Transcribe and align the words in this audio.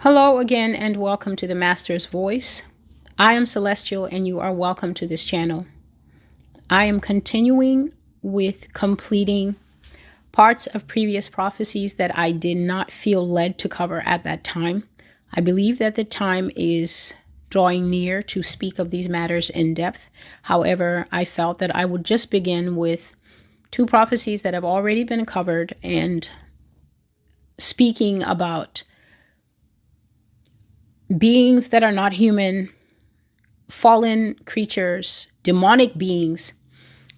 Hello 0.00 0.36
again, 0.36 0.74
and 0.74 0.98
welcome 0.98 1.36
to 1.36 1.46
the 1.46 1.54
Master's 1.54 2.04
Voice. 2.04 2.62
I 3.18 3.32
am 3.32 3.46
Celestial, 3.46 4.04
and 4.04 4.26
you 4.26 4.38
are 4.38 4.52
welcome 4.52 4.92
to 4.92 5.06
this 5.06 5.24
channel. 5.24 5.66
I 6.68 6.84
am 6.84 7.00
continuing 7.00 7.94
with 8.20 8.74
completing 8.74 9.56
parts 10.32 10.66
of 10.66 10.86
previous 10.86 11.30
prophecies 11.30 11.94
that 11.94 12.16
I 12.16 12.32
did 12.32 12.58
not 12.58 12.92
feel 12.92 13.26
led 13.26 13.56
to 13.58 13.70
cover 13.70 14.06
at 14.06 14.22
that 14.24 14.44
time. 14.44 14.86
I 15.32 15.40
believe 15.40 15.78
that 15.78 15.94
the 15.94 16.04
time 16.04 16.50
is 16.54 17.14
drawing 17.48 17.88
near 17.88 18.22
to 18.24 18.42
speak 18.42 18.78
of 18.78 18.90
these 18.90 19.08
matters 19.08 19.48
in 19.48 19.72
depth. 19.72 20.08
However, 20.42 21.06
I 21.10 21.24
felt 21.24 21.56
that 21.60 21.74
I 21.74 21.86
would 21.86 22.04
just 22.04 22.30
begin 22.30 22.76
with 22.76 23.14
two 23.70 23.86
prophecies 23.86 24.42
that 24.42 24.52
have 24.52 24.64
already 24.64 25.04
been 25.04 25.24
covered 25.24 25.74
and 25.82 26.28
speaking 27.56 28.22
about 28.22 28.82
beings 31.16 31.68
that 31.68 31.82
are 31.82 31.92
not 31.92 32.14
human, 32.14 32.70
fallen 33.68 34.36
creatures, 34.44 35.28
demonic 35.42 35.96
beings, 35.96 36.52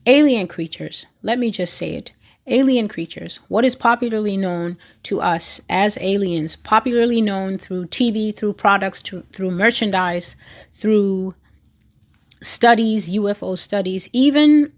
alien 0.06 0.48
creatures. 0.48 1.06
Let 1.22 1.38
me 1.38 1.50
just 1.50 1.74
say 1.74 1.94
it. 1.94 2.12
Alien 2.46 2.88
creatures, 2.88 3.40
what 3.48 3.64
is 3.66 3.76
popularly 3.76 4.38
known 4.38 4.78
to 5.02 5.20
us 5.20 5.60
as 5.68 5.98
aliens, 6.00 6.56
popularly 6.56 7.20
known 7.20 7.58
through 7.58 7.86
TV, 7.86 8.34
through 8.34 8.54
products, 8.54 9.02
to, 9.02 9.22
through 9.32 9.50
merchandise, 9.50 10.34
through 10.72 11.34
studies, 12.40 13.10
UFO 13.10 13.58
studies, 13.58 14.08
even 14.14 14.72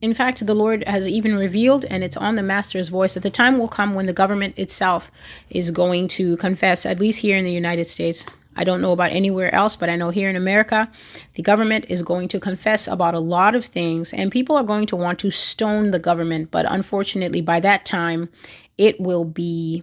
in 0.00 0.14
fact, 0.14 0.46
the 0.46 0.54
Lord 0.54 0.84
has 0.86 1.08
even 1.08 1.36
revealed, 1.36 1.84
and 1.86 2.04
it's 2.04 2.16
on 2.16 2.36
the 2.36 2.42
Master's 2.42 2.88
voice, 2.88 3.14
that 3.14 3.22
the 3.22 3.30
time 3.30 3.58
will 3.58 3.68
come 3.68 3.94
when 3.94 4.06
the 4.06 4.12
government 4.12 4.58
itself 4.58 5.10
is 5.50 5.70
going 5.70 6.08
to 6.08 6.36
confess, 6.36 6.84
at 6.84 7.00
least 7.00 7.20
here 7.20 7.36
in 7.36 7.44
the 7.44 7.52
United 7.52 7.86
States, 7.86 8.26
I 8.58 8.64
don't 8.64 8.80
know 8.80 8.92
about 8.92 9.12
anywhere 9.12 9.54
else, 9.54 9.76
but 9.76 9.90
I 9.90 9.96
know 9.96 10.10
here 10.10 10.30
in 10.30 10.36
America, 10.36 10.90
the 11.34 11.42
government 11.42 11.86
is 11.88 12.02
going 12.02 12.28
to 12.28 12.40
confess 12.40 12.88
about 12.88 13.14
a 13.14 13.20
lot 13.20 13.54
of 13.54 13.64
things, 13.64 14.12
and 14.14 14.32
people 14.32 14.56
are 14.56 14.64
going 14.64 14.86
to 14.86 14.96
want 14.96 15.18
to 15.20 15.30
stone 15.30 15.90
the 15.90 15.98
government. 15.98 16.50
But 16.50 16.64
unfortunately, 16.66 17.42
by 17.42 17.60
that 17.60 17.84
time, 17.84 18.30
it 18.78 18.98
will 18.98 19.24
be 19.24 19.82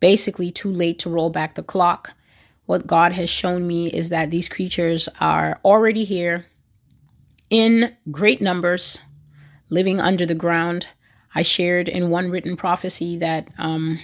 basically 0.00 0.52
too 0.52 0.70
late 0.70 1.00
to 1.00 1.10
roll 1.10 1.30
back 1.30 1.54
the 1.54 1.62
clock. 1.62 2.12
What 2.66 2.86
God 2.86 3.12
has 3.12 3.30
shown 3.30 3.66
me 3.66 3.88
is 3.88 4.10
that 4.10 4.30
these 4.30 4.48
creatures 4.48 5.08
are 5.20 5.58
already 5.64 6.04
here 6.04 6.46
in 7.50 7.96
great 8.12 8.40
numbers, 8.40 9.00
living 9.70 10.00
under 10.00 10.26
the 10.26 10.34
ground. 10.34 10.88
I 11.34 11.42
shared 11.42 11.88
in 11.88 12.10
one 12.10 12.30
written 12.30 12.56
prophecy 12.56 13.16
that 13.18 13.48
um, 13.58 13.98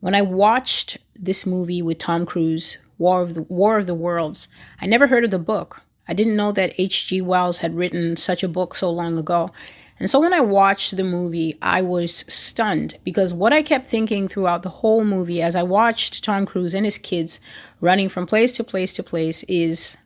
when 0.00 0.14
I 0.14 0.22
watched 0.22 0.98
this 1.18 1.46
movie 1.46 1.82
with 1.82 1.98
Tom 1.98 2.26
Cruise, 2.26 2.78
War 2.98 3.22
of 3.22 3.34
the 3.34 3.42
War 3.42 3.78
of 3.78 3.86
the 3.86 3.94
Worlds. 3.94 4.48
I 4.80 4.86
never 4.86 5.06
heard 5.06 5.24
of 5.24 5.30
the 5.30 5.38
book. 5.38 5.82
I 6.08 6.14
didn't 6.14 6.36
know 6.36 6.52
that 6.52 6.74
H.G. 6.78 7.20
Wells 7.22 7.58
had 7.58 7.74
written 7.74 8.16
such 8.16 8.42
a 8.42 8.48
book 8.48 8.74
so 8.74 8.90
long 8.90 9.18
ago. 9.18 9.50
And 9.98 10.10
so 10.10 10.20
when 10.20 10.32
I 10.32 10.40
watched 10.40 10.96
the 10.96 11.04
movie, 11.04 11.56
I 11.62 11.82
was 11.82 12.24
stunned 12.28 12.98
because 13.02 13.32
what 13.32 13.52
I 13.52 13.62
kept 13.62 13.88
thinking 13.88 14.28
throughout 14.28 14.62
the 14.62 14.68
whole 14.68 15.04
movie 15.04 15.40
as 15.40 15.56
I 15.56 15.62
watched 15.62 16.22
Tom 16.22 16.46
Cruise 16.46 16.74
and 16.74 16.84
his 16.84 16.98
kids 16.98 17.40
running 17.80 18.08
from 18.08 18.26
place 18.26 18.52
to 18.52 18.64
place 18.64 18.92
to 18.94 19.02
place 19.02 19.42
is 19.44 19.96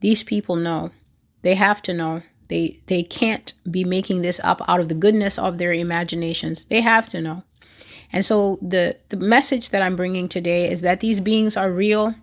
these 0.00 0.22
people 0.22 0.56
know. 0.56 0.90
They 1.42 1.56
have 1.56 1.82
to 1.82 1.92
know. 1.92 2.22
They 2.50 2.80
they 2.86 3.02
can't 3.02 3.54
be 3.70 3.84
making 3.84 4.20
this 4.20 4.40
up 4.44 4.60
out 4.68 4.80
of 4.80 4.88
the 4.88 4.94
goodness 4.94 5.38
of 5.38 5.56
their 5.56 5.72
imaginations. 5.72 6.66
They 6.66 6.82
have 6.82 7.08
to 7.10 7.22
know. 7.22 7.44
And 8.12 8.24
so 8.24 8.58
the 8.60 8.98
the 9.08 9.16
message 9.16 9.70
that 9.70 9.80
I'm 9.80 9.96
bringing 9.96 10.28
today 10.28 10.70
is 10.70 10.82
that 10.82 11.00
these 11.00 11.20
beings 11.20 11.56
are 11.56 11.72
real 11.72 12.14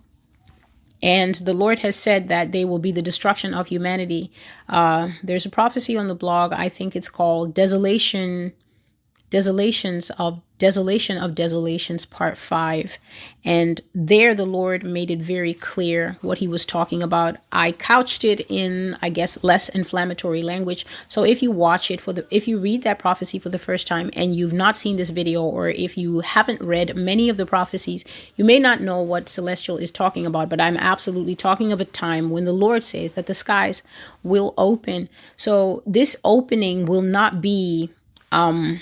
and 1.02 1.34
the 1.36 1.54
Lord 1.54 1.80
has 1.80 1.96
said 1.96 2.28
that 2.28 2.52
they 2.52 2.64
will 2.64 2.78
be 2.78 2.92
the 2.92 3.02
destruction 3.02 3.54
of 3.54 3.68
humanity. 3.68 4.32
Uh, 4.68 5.10
there's 5.22 5.46
a 5.46 5.50
prophecy 5.50 5.96
on 5.96 6.08
the 6.08 6.14
blog. 6.14 6.52
I 6.52 6.68
think 6.68 6.96
it's 6.96 7.08
called 7.08 7.54
Desolation 7.54 8.52
Desolations 9.30 10.10
of 10.18 10.40
Desolation 10.58 11.18
of 11.18 11.34
Desolations, 11.34 12.04
Part 12.04 12.36
5. 12.36 12.98
And 13.44 13.80
there 13.94 14.34
the 14.34 14.46
Lord 14.46 14.82
made 14.82 15.10
it 15.10 15.20
very 15.20 15.54
clear 15.54 16.16
what 16.20 16.38
he 16.38 16.48
was 16.48 16.64
talking 16.64 17.02
about. 17.02 17.36
I 17.52 17.72
couched 17.72 18.24
it 18.24 18.40
in, 18.48 18.96
I 19.00 19.10
guess, 19.10 19.42
less 19.44 19.68
inflammatory 19.68 20.42
language. 20.42 20.84
So 21.08 21.24
if 21.24 21.42
you 21.42 21.50
watch 21.50 21.90
it 21.90 22.00
for 22.00 22.12
the, 22.12 22.26
if 22.30 22.48
you 22.48 22.58
read 22.58 22.82
that 22.82 22.98
prophecy 22.98 23.38
for 23.38 23.50
the 23.50 23.58
first 23.58 23.86
time 23.86 24.10
and 24.14 24.34
you've 24.34 24.52
not 24.52 24.74
seen 24.74 24.96
this 24.96 25.10
video, 25.10 25.42
or 25.42 25.68
if 25.68 25.96
you 25.96 26.20
haven't 26.20 26.62
read 26.62 26.96
many 26.96 27.28
of 27.28 27.36
the 27.36 27.46
prophecies, 27.46 28.04
you 28.36 28.44
may 28.44 28.58
not 28.58 28.80
know 28.80 29.00
what 29.02 29.28
Celestial 29.28 29.76
is 29.76 29.90
talking 29.90 30.26
about. 30.26 30.48
But 30.48 30.60
I'm 30.60 30.76
absolutely 30.76 31.36
talking 31.36 31.70
of 31.70 31.80
a 31.80 31.84
time 31.84 32.30
when 32.30 32.44
the 32.44 32.52
Lord 32.52 32.82
says 32.82 33.14
that 33.14 33.26
the 33.26 33.34
skies 33.34 33.82
will 34.22 34.54
open. 34.56 35.08
So 35.36 35.82
this 35.86 36.16
opening 36.24 36.86
will 36.86 37.02
not 37.02 37.40
be, 37.40 37.90
um, 38.32 38.80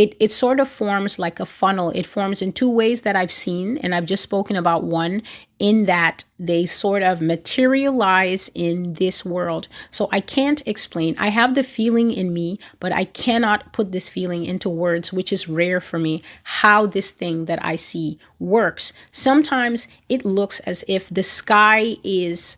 it, 0.00 0.16
it 0.18 0.30
sort 0.30 0.60
of 0.60 0.68
forms 0.68 1.18
like 1.18 1.40
a 1.40 1.44
funnel. 1.44 1.90
It 1.90 2.06
forms 2.06 2.40
in 2.40 2.54
two 2.54 2.70
ways 2.70 3.02
that 3.02 3.16
I've 3.16 3.30
seen, 3.30 3.76
and 3.76 3.94
I've 3.94 4.06
just 4.06 4.22
spoken 4.22 4.56
about 4.56 4.82
one, 4.82 5.22
in 5.58 5.84
that 5.84 6.24
they 6.38 6.64
sort 6.64 7.02
of 7.02 7.20
materialize 7.20 8.50
in 8.54 8.94
this 8.94 9.26
world. 9.26 9.68
So 9.90 10.08
I 10.10 10.22
can't 10.22 10.66
explain. 10.66 11.16
I 11.18 11.28
have 11.28 11.54
the 11.54 11.62
feeling 11.62 12.10
in 12.12 12.32
me, 12.32 12.58
but 12.78 12.92
I 12.92 13.04
cannot 13.04 13.74
put 13.74 13.92
this 13.92 14.08
feeling 14.08 14.46
into 14.46 14.70
words, 14.70 15.12
which 15.12 15.34
is 15.34 15.50
rare 15.50 15.82
for 15.82 15.98
me, 15.98 16.22
how 16.44 16.86
this 16.86 17.10
thing 17.10 17.44
that 17.44 17.62
I 17.62 17.76
see 17.76 18.18
works. 18.38 18.94
Sometimes 19.12 19.86
it 20.08 20.24
looks 20.24 20.60
as 20.60 20.82
if 20.88 21.10
the 21.10 21.22
sky 21.22 21.96
is 22.02 22.56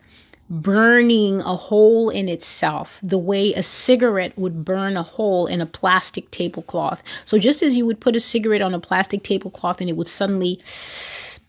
burning 0.52 1.40
a 1.40 1.56
hole 1.56 2.10
in 2.10 2.28
itself 2.28 3.00
the 3.02 3.16
way 3.16 3.54
a 3.54 3.62
cigarette 3.62 4.36
would 4.36 4.66
burn 4.66 4.98
a 4.98 5.02
hole 5.02 5.46
in 5.46 5.62
a 5.62 5.66
plastic 5.66 6.30
tablecloth. 6.30 7.02
So, 7.24 7.38
just 7.38 7.62
as 7.62 7.74
you 7.76 7.86
would 7.86 8.00
put 8.00 8.14
a 8.14 8.20
cigarette 8.20 8.60
on 8.60 8.74
a 8.74 8.80
plastic 8.80 9.22
tablecloth 9.22 9.80
and 9.80 9.88
it 9.88 9.96
would 9.96 10.08
suddenly 10.08 10.60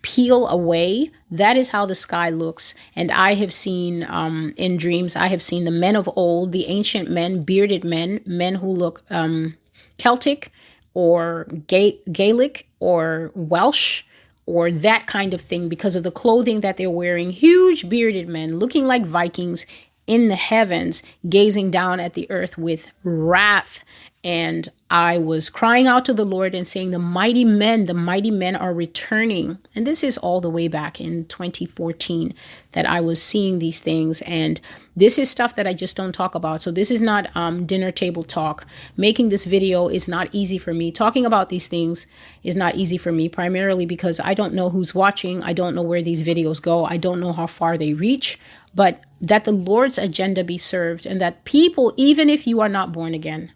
peel 0.03 0.47
away, 0.47 1.11
that 1.29 1.57
is 1.57 1.69
how 1.69 1.85
the 1.85 1.95
sky 1.95 2.29
looks. 2.29 2.73
And 2.95 3.11
I 3.11 3.33
have 3.33 3.53
seen 3.53 4.05
um, 4.07 4.53
in 4.55 4.77
dreams, 4.77 5.17
I 5.17 5.27
have 5.27 5.41
seen 5.41 5.65
the 5.65 5.71
men 5.71 5.97
of 5.97 6.09
old, 6.15 6.53
the 6.53 6.67
ancient 6.67 7.09
men, 7.09 7.43
bearded 7.43 7.83
men, 7.83 8.21
men 8.25 8.55
who 8.55 8.67
look 8.67 9.03
um, 9.09 9.57
Celtic 9.97 10.49
or 10.93 11.47
Ga- 11.67 11.99
Gaelic 12.09 12.69
or 12.79 13.31
Welsh 13.35 14.03
or 14.45 14.71
that 14.71 15.07
kind 15.07 15.33
of 15.33 15.41
thing 15.41 15.69
because 15.69 15.95
of 15.95 16.03
the 16.03 16.11
clothing 16.11 16.61
that 16.61 16.77
they're 16.77 16.89
wearing. 16.89 17.31
Huge 17.31 17.89
bearded 17.89 18.27
men 18.27 18.57
looking 18.59 18.85
like 18.85 19.05
Vikings 19.05 19.65
in 20.05 20.27
the 20.27 20.35
heavens, 20.35 21.01
gazing 21.29 21.71
down 21.71 21.99
at 21.99 22.13
the 22.13 22.29
earth 22.29 22.57
with 22.57 22.87
wrath 23.03 23.83
and 24.23 24.69
I 24.89 25.17
was 25.17 25.49
crying 25.49 25.85
out 25.85 26.05
to 26.05 26.13
the 26.13 26.23
Lord 26.23 26.55
and 26.55 26.67
saying, 26.67 26.91
The 26.91 26.99
mighty 26.99 27.43
men, 27.43 27.87
the 27.87 27.93
mighty 27.93 28.31
men 28.31 28.55
are 28.55 28.73
returning. 28.73 29.57
And 29.75 29.85
this 29.85 30.01
is 30.03 30.17
all 30.17 30.39
the 30.39 30.49
way 30.49 30.69
back 30.69 31.01
in 31.01 31.25
2014 31.25 32.33
that 32.71 32.85
I 32.85 33.01
was 33.01 33.21
seeing 33.21 33.59
these 33.59 33.81
things. 33.81 34.21
And 34.21 34.61
this 34.95 35.17
is 35.17 35.29
stuff 35.29 35.55
that 35.55 35.67
I 35.67 35.73
just 35.73 35.97
don't 35.97 36.13
talk 36.13 36.35
about. 36.35 36.61
So 36.61 36.71
this 36.71 36.89
is 36.89 37.01
not 37.01 37.35
um, 37.35 37.65
dinner 37.65 37.91
table 37.91 38.23
talk. 38.23 38.65
Making 38.95 39.27
this 39.27 39.43
video 39.43 39.89
is 39.89 40.07
not 40.07 40.29
easy 40.31 40.57
for 40.57 40.73
me. 40.73 40.91
Talking 40.91 41.25
about 41.25 41.49
these 41.49 41.67
things 41.67 42.07
is 42.43 42.55
not 42.55 42.75
easy 42.75 42.97
for 42.97 43.11
me, 43.11 43.27
primarily 43.27 43.85
because 43.85 44.21
I 44.21 44.33
don't 44.35 44.53
know 44.53 44.69
who's 44.69 44.95
watching. 44.95 45.43
I 45.43 45.51
don't 45.51 45.75
know 45.75 45.81
where 45.81 46.03
these 46.03 46.23
videos 46.23 46.61
go. 46.61 46.85
I 46.85 46.95
don't 46.95 47.19
know 47.19 47.33
how 47.33 47.47
far 47.47 47.77
they 47.77 47.93
reach. 47.93 48.39
But 48.73 49.01
that 49.19 49.43
the 49.43 49.51
Lord's 49.51 49.97
agenda 49.97 50.43
be 50.43 50.57
served 50.57 51.05
and 51.05 51.19
that 51.19 51.43
people, 51.43 51.93
even 51.97 52.29
if 52.29 52.47
you 52.47 52.61
are 52.61 52.69
not 52.69 52.91
born 52.91 53.13
again, 53.13 53.51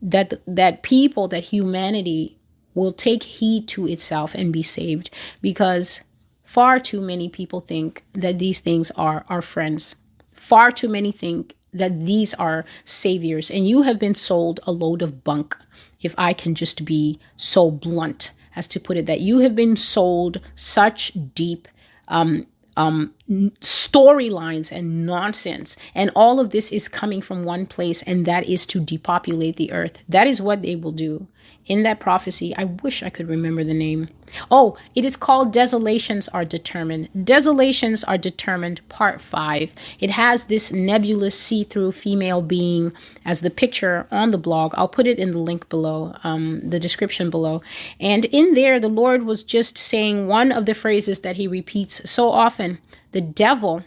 that 0.00 0.34
that 0.46 0.82
people 0.82 1.28
that 1.28 1.44
humanity 1.44 2.38
will 2.74 2.92
take 2.92 3.22
heed 3.24 3.66
to 3.68 3.86
itself 3.86 4.34
and 4.34 4.52
be 4.52 4.62
saved. 4.62 5.10
Because 5.42 6.02
far 6.44 6.78
too 6.78 7.00
many 7.00 7.28
people 7.28 7.60
think 7.60 8.04
that 8.12 8.38
these 8.38 8.60
things 8.60 8.90
are 8.92 9.24
our 9.28 9.42
friends. 9.42 9.96
Far 10.32 10.70
too 10.70 10.88
many 10.88 11.10
think 11.12 11.54
that 11.72 12.06
these 12.06 12.34
are 12.34 12.64
saviors. 12.84 13.50
And 13.50 13.68
you 13.68 13.82
have 13.82 13.98
been 13.98 14.14
sold 14.14 14.60
a 14.62 14.72
load 14.72 15.02
of 15.02 15.22
bunk 15.24 15.56
if 16.00 16.14
i 16.16 16.32
can 16.32 16.54
just 16.54 16.84
be 16.84 17.18
so 17.36 17.70
blunt 17.70 18.30
as 18.54 18.68
to 18.68 18.80
put 18.80 18.96
it 18.96 19.06
that. 19.06 19.20
You 19.20 19.38
have 19.40 19.54
been 19.54 19.76
sold 19.76 20.40
such 20.54 21.12
deep 21.34 21.68
um, 22.08 22.46
um, 22.78 23.12
storylines 23.60 24.70
and 24.72 25.04
nonsense. 25.04 25.76
And 25.94 26.10
all 26.14 26.38
of 26.40 26.50
this 26.50 26.70
is 26.70 26.88
coming 26.88 27.20
from 27.20 27.44
one 27.44 27.66
place, 27.66 28.02
and 28.02 28.24
that 28.24 28.48
is 28.48 28.64
to 28.66 28.80
depopulate 28.80 29.56
the 29.56 29.72
earth. 29.72 29.98
That 30.08 30.26
is 30.28 30.40
what 30.40 30.62
they 30.62 30.76
will 30.76 30.92
do. 30.92 31.26
In 31.68 31.82
that 31.84 32.00
prophecy. 32.00 32.54
I 32.56 32.64
wish 32.64 33.02
I 33.02 33.10
could 33.10 33.28
remember 33.28 33.62
the 33.62 33.74
name. 33.74 34.08
Oh, 34.50 34.76
it 34.94 35.04
is 35.04 35.16
called 35.16 35.52
Desolations 35.52 36.28
Are 36.28 36.44
Determined. 36.44 37.08
Desolations 37.24 38.04
Are 38.04 38.18
Determined, 38.18 38.86
Part 38.88 39.20
5. 39.20 39.74
It 40.00 40.10
has 40.10 40.44
this 40.44 40.72
nebulous 40.72 41.38
see 41.38 41.64
through 41.64 41.92
female 41.92 42.42
being 42.42 42.92
as 43.24 43.40
the 43.40 43.50
picture 43.50 44.06
on 44.10 44.30
the 44.30 44.38
blog. 44.38 44.72
I'll 44.76 44.88
put 44.88 45.06
it 45.06 45.18
in 45.18 45.30
the 45.30 45.38
link 45.38 45.68
below, 45.68 46.14
um, 46.24 46.60
the 46.62 46.80
description 46.80 47.30
below. 47.30 47.62
And 48.00 48.24
in 48.26 48.54
there, 48.54 48.80
the 48.80 48.88
Lord 48.88 49.24
was 49.24 49.42
just 49.42 49.78
saying 49.78 50.26
one 50.26 50.52
of 50.52 50.66
the 50.66 50.74
phrases 50.74 51.20
that 51.20 51.36
he 51.36 51.46
repeats 51.46 52.08
so 52.10 52.30
often 52.30 52.78
the 53.12 53.20
devil 53.22 53.82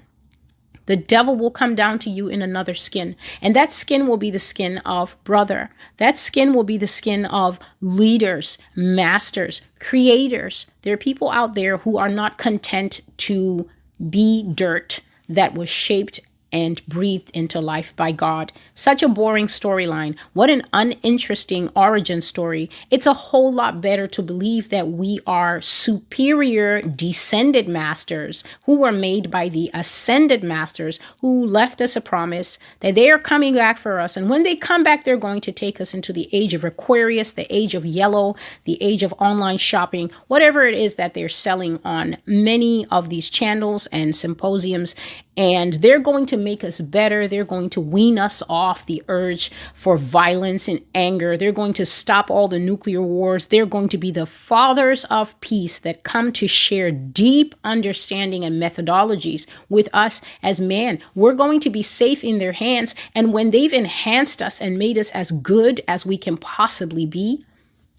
the 0.85 0.95
devil 0.95 1.35
will 1.35 1.51
come 1.51 1.75
down 1.75 1.99
to 1.99 2.09
you 2.09 2.27
in 2.27 2.41
another 2.41 2.73
skin. 2.73 3.15
And 3.41 3.55
that 3.55 3.71
skin 3.71 4.07
will 4.07 4.17
be 4.17 4.31
the 4.31 4.39
skin 4.39 4.79
of 4.79 5.21
brother. 5.23 5.69
That 5.97 6.17
skin 6.17 6.53
will 6.53 6.63
be 6.63 6.77
the 6.77 6.87
skin 6.87 7.25
of 7.25 7.59
leaders, 7.81 8.57
masters, 8.75 9.61
creators. 9.79 10.65
There 10.81 10.93
are 10.93 10.97
people 10.97 11.29
out 11.29 11.53
there 11.53 11.77
who 11.77 11.97
are 11.97 12.09
not 12.09 12.37
content 12.37 13.01
to 13.17 13.69
be 14.09 14.43
dirt 14.53 15.01
that 15.29 15.53
was 15.53 15.69
shaped 15.69 16.19
and 16.51 16.85
breathed 16.87 17.31
into 17.33 17.59
life 17.59 17.95
by 17.95 18.11
God. 18.11 18.51
Such 18.73 19.03
a 19.03 19.09
boring 19.09 19.47
storyline. 19.47 20.17
What 20.33 20.49
an 20.49 20.63
uninteresting 20.73 21.69
origin 21.75 22.21
story. 22.21 22.69
It's 22.89 23.07
a 23.07 23.13
whole 23.13 23.51
lot 23.51 23.81
better 23.81 24.07
to 24.07 24.21
believe 24.21 24.69
that 24.69 24.89
we 24.89 25.19
are 25.25 25.61
superior 25.61 26.81
descended 26.81 27.67
masters 27.67 28.43
who 28.65 28.75
were 28.75 28.91
made 28.91 29.31
by 29.31 29.49
the 29.49 29.69
ascended 29.73 30.43
masters 30.43 30.99
who 31.19 31.45
left 31.45 31.81
us 31.81 31.95
a 31.95 32.01
promise 32.01 32.59
that 32.81 32.95
they 32.95 33.09
are 33.09 33.19
coming 33.19 33.55
back 33.55 33.77
for 33.77 33.99
us. 33.99 34.17
And 34.17 34.29
when 34.29 34.43
they 34.43 34.55
come 34.55 34.83
back, 34.83 35.03
they're 35.03 35.17
going 35.17 35.41
to 35.41 35.51
take 35.51 35.79
us 35.79 35.93
into 35.93 36.13
the 36.13 36.29
age 36.31 36.53
of 36.53 36.63
Aquarius, 36.63 37.33
the 37.33 37.47
age 37.55 37.75
of 37.75 37.85
yellow, 37.85 38.35
the 38.65 38.81
age 38.81 39.03
of 39.03 39.13
online 39.19 39.57
shopping, 39.57 40.11
whatever 40.27 40.65
it 40.65 40.75
is 40.75 40.95
that 40.95 41.13
they're 41.13 41.29
selling 41.29 41.79
on 41.83 42.17
many 42.25 42.85
of 42.87 43.09
these 43.09 43.29
channels 43.29 43.87
and 43.87 44.15
symposiums 44.15 44.95
and 45.37 45.75
they're 45.75 45.99
going 45.99 46.25
to 46.25 46.37
make 46.43 46.63
us 46.63 46.79
better. 46.81 47.27
They're 47.27 47.45
going 47.45 47.69
to 47.71 47.81
wean 47.81 48.19
us 48.19 48.43
off 48.49 48.85
the 48.85 49.03
urge 49.07 49.51
for 49.73 49.97
violence 49.97 50.67
and 50.67 50.83
anger. 50.93 51.37
They're 51.37 51.51
going 51.51 51.73
to 51.73 51.85
stop 51.85 52.29
all 52.29 52.47
the 52.47 52.59
nuclear 52.59 53.01
wars. 53.01 53.47
They're 53.47 53.65
going 53.65 53.89
to 53.89 53.97
be 53.97 54.11
the 54.11 54.25
fathers 54.25 55.05
of 55.05 55.39
peace 55.41 55.79
that 55.79 56.03
come 56.03 56.31
to 56.33 56.47
share 56.47 56.91
deep 56.91 57.55
understanding 57.63 58.43
and 58.43 58.61
methodologies 58.61 59.47
with 59.69 59.89
us 59.93 60.21
as 60.43 60.59
man. 60.59 60.99
We're 61.15 61.33
going 61.33 61.59
to 61.61 61.69
be 61.69 61.83
safe 61.83 62.23
in 62.23 62.39
their 62.39 62.53
hands. 62.53 62.95
And 63.15 63.33
when 63.33 63.51
they've 63.51 63.73
enhanced 63.73 64.41
us 64.41 64.59
and 64.59 64.77
made 64.77 64.97
us 64.97 65.11
as 65.11 65.31
good 65.31 65.81
as 65.87 66.05
we 66.05 66.17
can 66.17 66.37
possibly 66.37 67.05
be, 67.05 67.45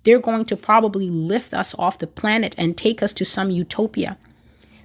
they're 0.04 0.18
going 0.18 0.44
to 0.46 0.56
probably 0.56 1.10
lift 1.10 1.54
us 1.54 1.74
off 1.78 1.98
the 1.98 2.06
planet 2.06 2.54
and 2.58 2.76
take 2.76 3.02
us 3.02 3.12
to 3.14 3.24
some 3.24 3.50
utopia. 3.50 4.18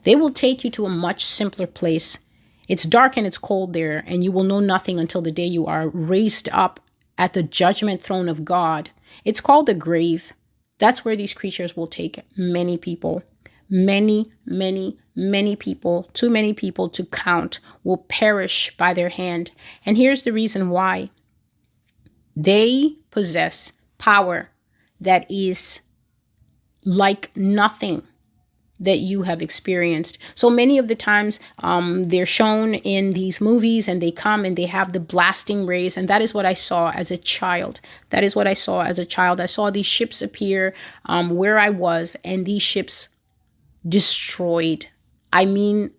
They 0.03 0.15
will 0.15 0.31
take 0.31 0.63
you 0.63 0.69
to 0.71 0.85
a 0.85 0.89
much 0.89 1.25
simpler 1.25 1.67
place 1.67 2.19
it's 2.67 2.83
dark 2.83 3.17
and 3.17 3.25
it's 3.25 3.37
cold 3.37 3.73
there, 3.73 4.03
and 4.05 4.23
you 4.23 4.31
will 4.31 4.43
know 4.43 4.59
nothing 4.59 4.99
until 4.99 5.21
the 5.21 5.31
day 5.31 5.45
you 5.45 5.65
are 5.65 5.89
raised 5.89 6.49
up 6.51 6.79
at 7.17 7.33
the 7.33 7.43
judgment 7.43 8.01
throne 8.01 8.29
of 8.29 8.45
God. 8.45 8.89
It's 9.23 9.41
called 9.41 9.65
the 9.65 9.73
grave. 9.73 10.33
That's 10.77 11.03
where 11.03 11.15
these 11.15 11.33
creatures 11.33 11.75
will 11.75 11.87
take 11.87 12.23
many 12.37 12.77
people. 12.77 13.23
Many, 13.69 14.31
many, 14.45 14.97
many 15.15 15.55
people, 15.55 16.09
too 16.13 16.29
many 16.29 16.53
people 16.53 16.89
to 16.89 17.05
count, 17.05 17.59
will 17.83 17.97
perish 17.97 18.75
by 18.77 18.93
their 18.93 19.09
hand. 19.09 19.51
And 19.85 19.97
here's 19.97 20.23
the 20.23 20.31
reason 20.31 20.69
why 20.69 21.09
they 22.35 22.95
possess 23.11 23.73
power 23.97 24.49
that 25.01 25.29
is 25.29 25.81
like 26.85 27.35
nothing 27.35 28.03
that 28.79 28.99
you 28.99 29.23
have 29.23 29.41
experienced. 29.41 30.17
So 30.35 30.49
many 30.49 30.77
of 30.77 30.87
the 30.87 30.95
times 30.95 31.39
um, 31.59 32.05
they're 32.05 32.25
shown 32.25 32.75
in 32.75 33.13
these 33.13 33.41
movies 33.41 33.87
and 33.87 34.01
they 34.01 34.11
come 34.11 34.45
and 34.45 34.55
they 34.55 34.65
have 34.65 34.93
the 34.93 34.99
blasting 34.99 35.65
rays. 35.65 35.97
And 35.97 36.07
that 36.07 36.21
is 36.21 36.33
what 36.33 36.45
I 36.45 36.53
saw 36.53 36.91
as 36.91 37.11
a 37.11 37.17
child. 37.17 37.79
That 38.09 38.23
is 38.23 38.35
what 38.35 38.47
I 38.47 38.53
saw 38.53 38.81
as 38.81 38.99
a 38.99 39.05
child. 39.05 39.41
I 39.41 39.45
saw 39.47 39.69
these 39.69 39.85
ships 39.85 40.21
appear 40.21 40.73
um, 41.05 41.35
where 41.35 41.57
I 41.57 41.69
was, 41.69 42.15
and 42.23 42.45
these 42.45 42.61
ships 42.61 43.09
destroyed. 43.87 44.87
I 45.33 45.45
mean, 45.45 45.91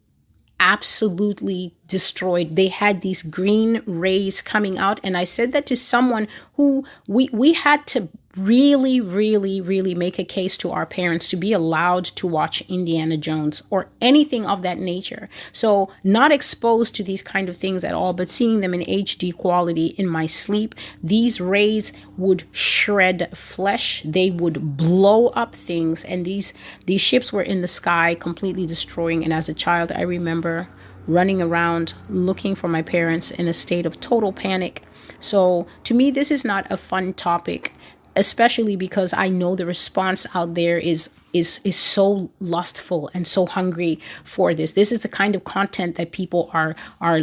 absolutely 0.61 1.75
destroyed. 1.87 2.57
They 2.57 2.69
had 2.69 3.01
these 3.01 3.23
green 3.23 3.83
rays 3.87 4.43
coming 4.43 4.79
out. 4.79 5.01
And 5.05 5.17
I 5.17 5.25
said 5.25 5.53
that 5.53 5.67
to 5.67 5.77
someone 5.77 6.29
who 6.55 6.85
we, 7.07 7.29
we 7.33 7.53
had 7.53 7.87
to 7.89 8.09
really, 8.37 9.01
really, 9.01 9.61
really 9.61 9.95
make 9.95 10.19
a 10.19 10.25
case 10.25 10.57
to 10.59 10.71
our 10.71 10.85
parents 10.85 11.29
to 11.31 11.37
be 11.37 11.53
allowed 11.53 12.05
to 12.05 12.27
watch 12.27 12.61
Indiana 12.69 13.17
Jones 13.17 13.63
or 13.71 13.89
anything 14.01 14.47
of 14.47 14.63
that 14.63 14.79
nature. 14.79 15.29
So, 15.53 15.91
not 16.05 16.31
exposed 16.31 16.95
to 16.97 17.05
these 17.05 17.23
kind 17.23 17.49
of 17.49 17.57
things 17.57 17.85
at 17.85 17.95
all, 17.95 18.13
but 18.13 18.29
seeing 18.29 18.61
them 18.61 18.75
in 18.75 18.81
HD 18.81 19.35
quality 19.35 19.87
in 19.99 20.07
my 20.07 20.27
sleep, 20.27 20.75
these 21.03 21.41
rays 21.41 21.93
would 22.17 22.45
shred 22.53 23.31
flesh. 23.37 24.03
They 24.05 24.31
would 24.31 24.77
blow 24.77 25.29
up 25.29 25.55
things, 25.55 26.05
and 26.05 26.25
these 26.25 26.53
these 26.87 27.01
ships 27.01 27.33
were 27.33 27.43
in 27.43 27.63
the 27.63 27.69
sky, 27.69 28.15
completely 28.15 28.67
destroying. 28.67 29.25
And 29.25 29.33
as 29.33 29.49
a 29.49 29.55
child, 29.55 29.91
I 29.93 30.03
remember 30.03 30.69
running 31.07 31.41
around 31.41 31.95
looking 32.11 32.55
for 32.55 32.69
my 32.69 32.83
parents 32.83 33.31
in 33.31 33.49
a 33.49 33.55
state 33.55 33.87
of 33.87 33.99
total 33.99 34.33
panic. 34.33 34.83
So, 35.21 35.67
to 35.85 35.95
me, 35.95 36.11
this 36.11 36.31
is 36.31 36.45
not 36.45 36.71
a 36.71 36.77
fun 36.77 37.15
topic 37.15 37.73
especially 38.19 38.75
because 38.75 39.15
I 39.15 39.29
know 39.29 39.55
the 39.55 39.65
response 39.65 40.27
out 40.35 40.55
there 40.55 40.77
is 40.77 41.09
is 41.33 41.61
is 41.65 41.77
so 41.77 42.31
lustful 42.41 43.11
and 43.15 43.27
so 43.27 43.47
hungry 43.47 44.01
for 44.25 44.55
this. 44.55 44.73
This 44.73 44.93
is 44.93 45.01
the 45.01 45.09
kind 45.09 45.35
of 45.35 45.45
content 45.45 45.97
that 45.97 46.13
people 46.13 46.51
are 46.53 46.75
are 47.01 47.23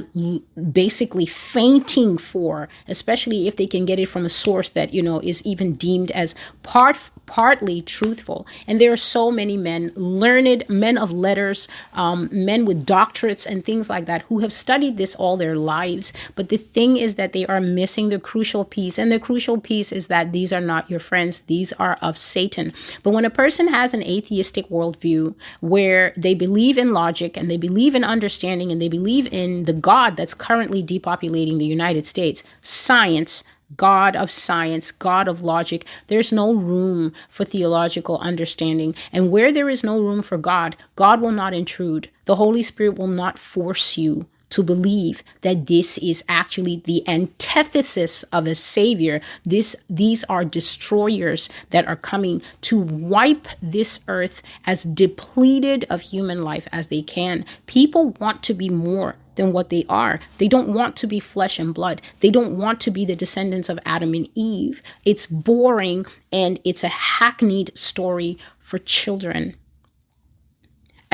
basically 0.72 1.26
fainting 1.26 2.18
for, 2.18 2.70
especially 2.88 3.48
if 3.48 3.56
they 3.56 3.68
can 3.68 3.86
get 3.86 4.00
it 4.00 4.08
from 4.08 4.26
a 4.26 4.30
source 4.30 4.70
that 4.70 4.94
you 4.94 5.02
know 5.02 5.20
is 5.20 5.46
even 5.46 5.74
deemed 5.74 6.12
as 6.12 6.36
part 6.64 7.10
partly 7.26 7.82
truthful. 7.82 8.46
And 8.68 8.80
there 8.80 8.92
are 8.92 8.98
so 8.98 9.32
many 9.32 9.58
men, 9.58 9.92
learned 9.96 10.64
men 10.70 10.98
of 10.98 11.12
letters, 11.12 11.68
um, 11.94 12.30
men 12.32 12.66
with 12.66 12.86
doctorates 12.86 13.46
and 13.46 13.66
things 13.66 13.90
like 13.90 14.06
that, 14.06 14.22
who 14.24 14.40
have 14.40 14.54
studied 14.54 14.98
this 14.98 15.16
all 15.16 15.38
their 15.38 15.56
lives. 15.56 16.14
But 16.36 16.50
the 16.50 16.58
thing 16.58 16.98
is 16.98 17.16
that 17.16 17.34
they 17.34 17.46
are 17.48 17.62
missing 17.62 18.10
the 18.10 18.20
crucial 18.20 18.66
piece, 18.66 19.00
and 19.00 19.12
the 19.12 19.20
crucial 19.20 19.60
piece 19.60 19.92
is 19.92 20.08
that 20.08 20.32
these 20.32 20.54
are 20.54 20.62
not 20.62 20.90
your 20.90 21.00
friends; 21.00 21.40
these 21.42 21.74
are 21.74 21.98
of 22.02 22.18
Satan. 22.18 22.74
But 23.04 23.12
when 23.12 23.26
a 23.26 23.30
person 23.30 23.68
has 23.68 23.95
an 23.96 24.04
atheistic 24.04 24.70
worldview 24.70 25.34
where 25.62 26.14
they 26.16 26.36
believe 26.36 26.78
in 26.78 26.94
logic 26.94 27.36
and 27.36 27.50
they 27.50 27.58
believe 27.58 27.96
in 27.96 28.04
understanding 28.04 28.72
and 28.72 28.80
they 28.80 28.90
believe 28.90 29.28
in 29.34 29.66
the 29.66 29.74
God 29.74 30.16
that's 30.16 30.36
currently 30.36 30.84
depopulating 30.84 31.58
the 31.58 31.66
United 31.66 32.06
States, 32.06 32.44
science, 32.62 33.44
God 33.76 34.16
of 34.16 34.30
science, 34.30 34.92
God 34.92 35.28
of 35.28 35.42
logic. 35.42 35.86
There's 36.08 36.32
no 36.32 36.54
room 36.54 37.14
for 37.30 37.44
theological 37.44 38.20
understanding. 38.20 38.94
And 39.12 39.32
where 39.32 39.52
there 39.52 39.70
is 39.70 39.84
no 39.84 40.00
room 40.00 40.22
for 40.22 40.38
God, 40.38 40.76
God 40.96 41.20
will 41.22 41.32
not 41.32 41.56
intrude. 41.56 42.10
The 42.26 42.36
Holy 42.36 42.62
Spirit 42.62 43.00
will 43.00 43.08
not 43.08 43.40
force 43.40 43.98
you 43.98 44.28
to 44.50 44.64
believe 44.64 45.24
that 45.42 45.68
this 45.68 45.98
is 46.00 46.24
actually 46.30 46.82
the 46.86 47.08
antithesis 47.08 48.24
of 48.32 48.48
a 48.48 48.56
savior. 48.56 49.22
This, 49.46 49.76
these 49.90 50.24
are 50.26 50.46
destroyers 50.46 51.50
that 51.72 51.88
are 51.88 51.96
coming 51.96 52.42
to 52.62 52.80
wipe 52.80 53.48
this 53.62 54.00
earth 54.08 54.42
as 54.66 54.84
depleted 54.84 55.86
of 55.90 56.02
human 56.02 56.44
life 56.44 56.68
as 56.72 56.88
they 56.88 57.02
can. 57.02 57.46
People 57.66 58.12
want 58.20 58.44
to 58.44 58.54
be 58.54 58.70
more 58.70 59.16
than 59.36 59.52
what 59.52 59.70
they 59.70 59.86
are. 59.90 60.20
They 60.38 60.48
don't 60.48 60.74
want 60.74 60.96
to 60.98 61.08
be 61.08 61.20
flesh 61.20 61.60
and 61.60 61.74
blood. 61.74 62.02
They 62.22 62.30
don't 62.30 62.58
want 62.58 62.80
to 62.82 62.92
be 62.92 63.06
the 63.06 63.16
descendants 63.16 63.70
of 63.70 63.80
Adam 63.86 64.14
and 64.14 64.30
Eve. 64.36 64.82
It's 65.04 65.26
boring 65.26 66.06
and 66.32 66.60
it's 66.64 66.84
a 66.84 66.90
hackneyed 66.90 67.78
story 67.78 68.38
for 68.60 68.78
children. 68.80 69.56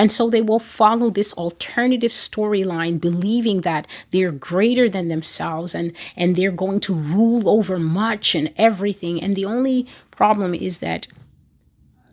And 0.02 0.12
so 0.12 0.32
they 0.32 0.42
will 0.42 0.58
follow 0.58 1.12
this 1.12 1.32
alternative 1.34 2.10
storyline, 2.10 3.00
believing 3.00 3.62
that 3.62 3.86
they're 4.10 4.32
greater 4.32 4.90
than 4.90 5.10
themselves 5.10 5.76
and, 5.76 5.96
and 6.18 6.36
they're 6.36 6.50
going 6.50 6.80
to 6.80 6.94
rule 6.96 7.48
over 7.48 7.78
much 7.78 8.34
and 8.34 8.52
everything. 8.58 9.22
And 9.22 9.36
the 9.36 9.46
only 9.46 9.86
problem 10.10 10.56
is 10.56 10.80
that 10.80 11.06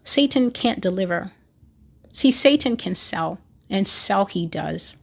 Satan 0.05 0.51
can't 0.51 0.83
deliver. 0.83 1.33
See, 2.13 2.31
Satan 2.31 2.77
can 2.77 2.95
sell, 2.95 3.39
and 3.71 3.89
sell 3.89 4.27
he 4.27 4.47
does, 4.47 4.97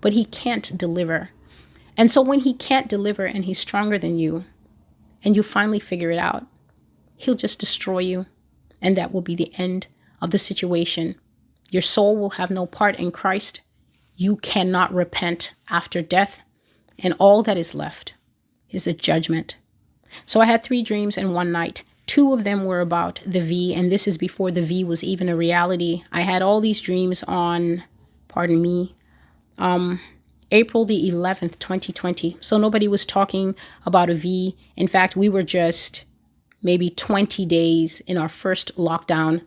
but 0.00 0.12
he 0.12 0.24
can't 0.24 0.78
deliver. 0.78 1.30
And 1.96 2.12
so 2.12 2.22
when 2.22 2.38
he 2.38 2.54
can't 2.54 2.88
deliver 2.88 3.24
and 3.24 3.44
he's 3.44 3.58
stronger 3.58 3.98
than 3.98 4.20
you, 4.20 4.44
and 5.24 5.34
you 5.34 5.42
finally 5.42 5.80
figure 5.80 6.12
it 6.12 6.18
out, 6.20 6.46
he'll 7.16 7.34
just 7.34 7.58
destroy 7.58 7.98
you. 7.98 8.26
And 8.80 8.96
that 8.96 9.12
will 9.12 9.20
be 9.20 9.34
the 9.34 9.52
end 9.58 9.88
of 10.22 10.30
the 10.30 10.38
situation. 10.38 11.16
Your 11.70 11.82
soul 11.82 12.16
will 12.16 12.30
have 12.30 12.50
no 12.50 12.66
part 12.66 12.96
in 12.96 13.10
Christ. 13.10 13.62
You 14.16 14.36
cannot 14.36 14.92
repent 14.92 15.54
after 15.70 16.02
death. 16.02 16.42
And 16.98 17.14
all 17.18 17.42
that 17.44 17.56
is 17.56 17.74
left 17.74 18.14
is 18.68 18.86
a 18.86 18.92
judgment. 18.92 19.56
So 20.26 20.40
I 20.40 20.44
had 20.44 20.62
three 20.62 20.82
dreams 20.82 21.16
in 21.16 21.32
one 21.32 21.50
night 21.50 21.84
Two 22.10 22.32
of 22.32 22.42
them 22.42 22.64
were 22.64 22.80
about 22.80 23.20
the 23.24 23.40
V, 23.40 23.72
and 23.72 23.92
this 23.92 24.08
is 24.08 24.18
before 24.18 24.50
the 24.50 24.62
V 24.62 24.82
was 24.82 25.04
even 25.04 25.28
a 25.28 25.36
reality. 25.36 26.02
I 26.10 26.22
had 26.22 26.42
all 26.42 26.60
these 26.60 26.80
dreams 26.80 27.22
on, 27.22 27.84
pardon 28.26 28.60
me, 28.60 28.96
um, 29.58 30.00
April 30.50 30.84
the 30.84 31.08
11th, 31.08 31.60
2020. 31.60 32.36
So 32.40 32.58
nobody 32.58 32.88
was 32.88 33.06
talking 33.06 33.54
about 33.86 34.10
a 34.10 34.16
V. 34.16 34.56
In 34.76 34.88
fact, 34.88 35.14
we 35.14 35.28
were 35.28 35.44
just 35.44 36.04
maybe 36.64 36.90
20 36.90 37.46
days 37.46 38.00
in 38.08 38.18
our 38.18 38.28
first 38.28 38.76
lockdown 38.76 39.42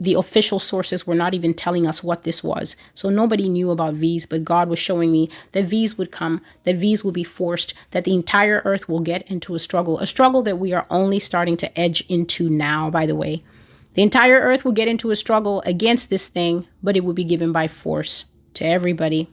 the 0.00 0.14
official 0.14 0.58
sources 0.58 1.06
were 1.06 1.14
not 1.14 1.34
even 1.34 1.52
telling 1.52 1.86
us 1.86 2.02
what 2.02 2.24
this 2.24 2.42
was. 2.42 2.74
So 2.94 3.10
nobody 3.10 3.50
knew 3.50 3.70
about 3.70 3.94
V's, 3.94 4.24
but 4.24 4.44
God 4.44 4.70
was 4.70 4.78
showing 4.78 5.12
me 5.12 5.28
that 5.52 5.66
V's 5.66 5.98
would 5.98 6.10
come, 6.10 6.40
that 6.64 6.76
V's 6.76 7.04
would 7.04 7.12
be 7.12 7.22
forced, 7.22 7.74
that 7.90 8.04
the 8.04 8.14
entire 8.14 8.62
earth 8.64 8.88
will 8.88 9.00
get 9.00 9.22
into 9.30 9.54
a 9.54 9.58
struggle, 9.58 9.98
a 9.98 10.06
struggle 10.06 10.42
that 10.42 10.58
we 10.58 10.72
are 10.72 10.86
only 10.88 11.18
starting 11.18 11.56
to 11.58 11.78
edge 11.78 12.00
into 12.08 12.48
now, 12.48 12.88
by 12.88 13.04
the 13.04 13.14
way. 13.14 13.44
The 13.92 14.02
entire 14.02 14.40
earth 14.40 14.64
will 14.64 14.72
get 14.72 14.88
into 14.88 15.10
a 15.10 15.16
struggle 15.16 15.60
against 15.66 16.08
this 16.08 16.28
thing, 16.28 16.66
but 16.82 16.96
it 16.96 17.04
will 17.04 17.12
be 17.12 17.24
given 17.24 17.52
by 17.52 17.68
force 17.68 18.24
to 18.54 18.64
everybody. 18.64 19.28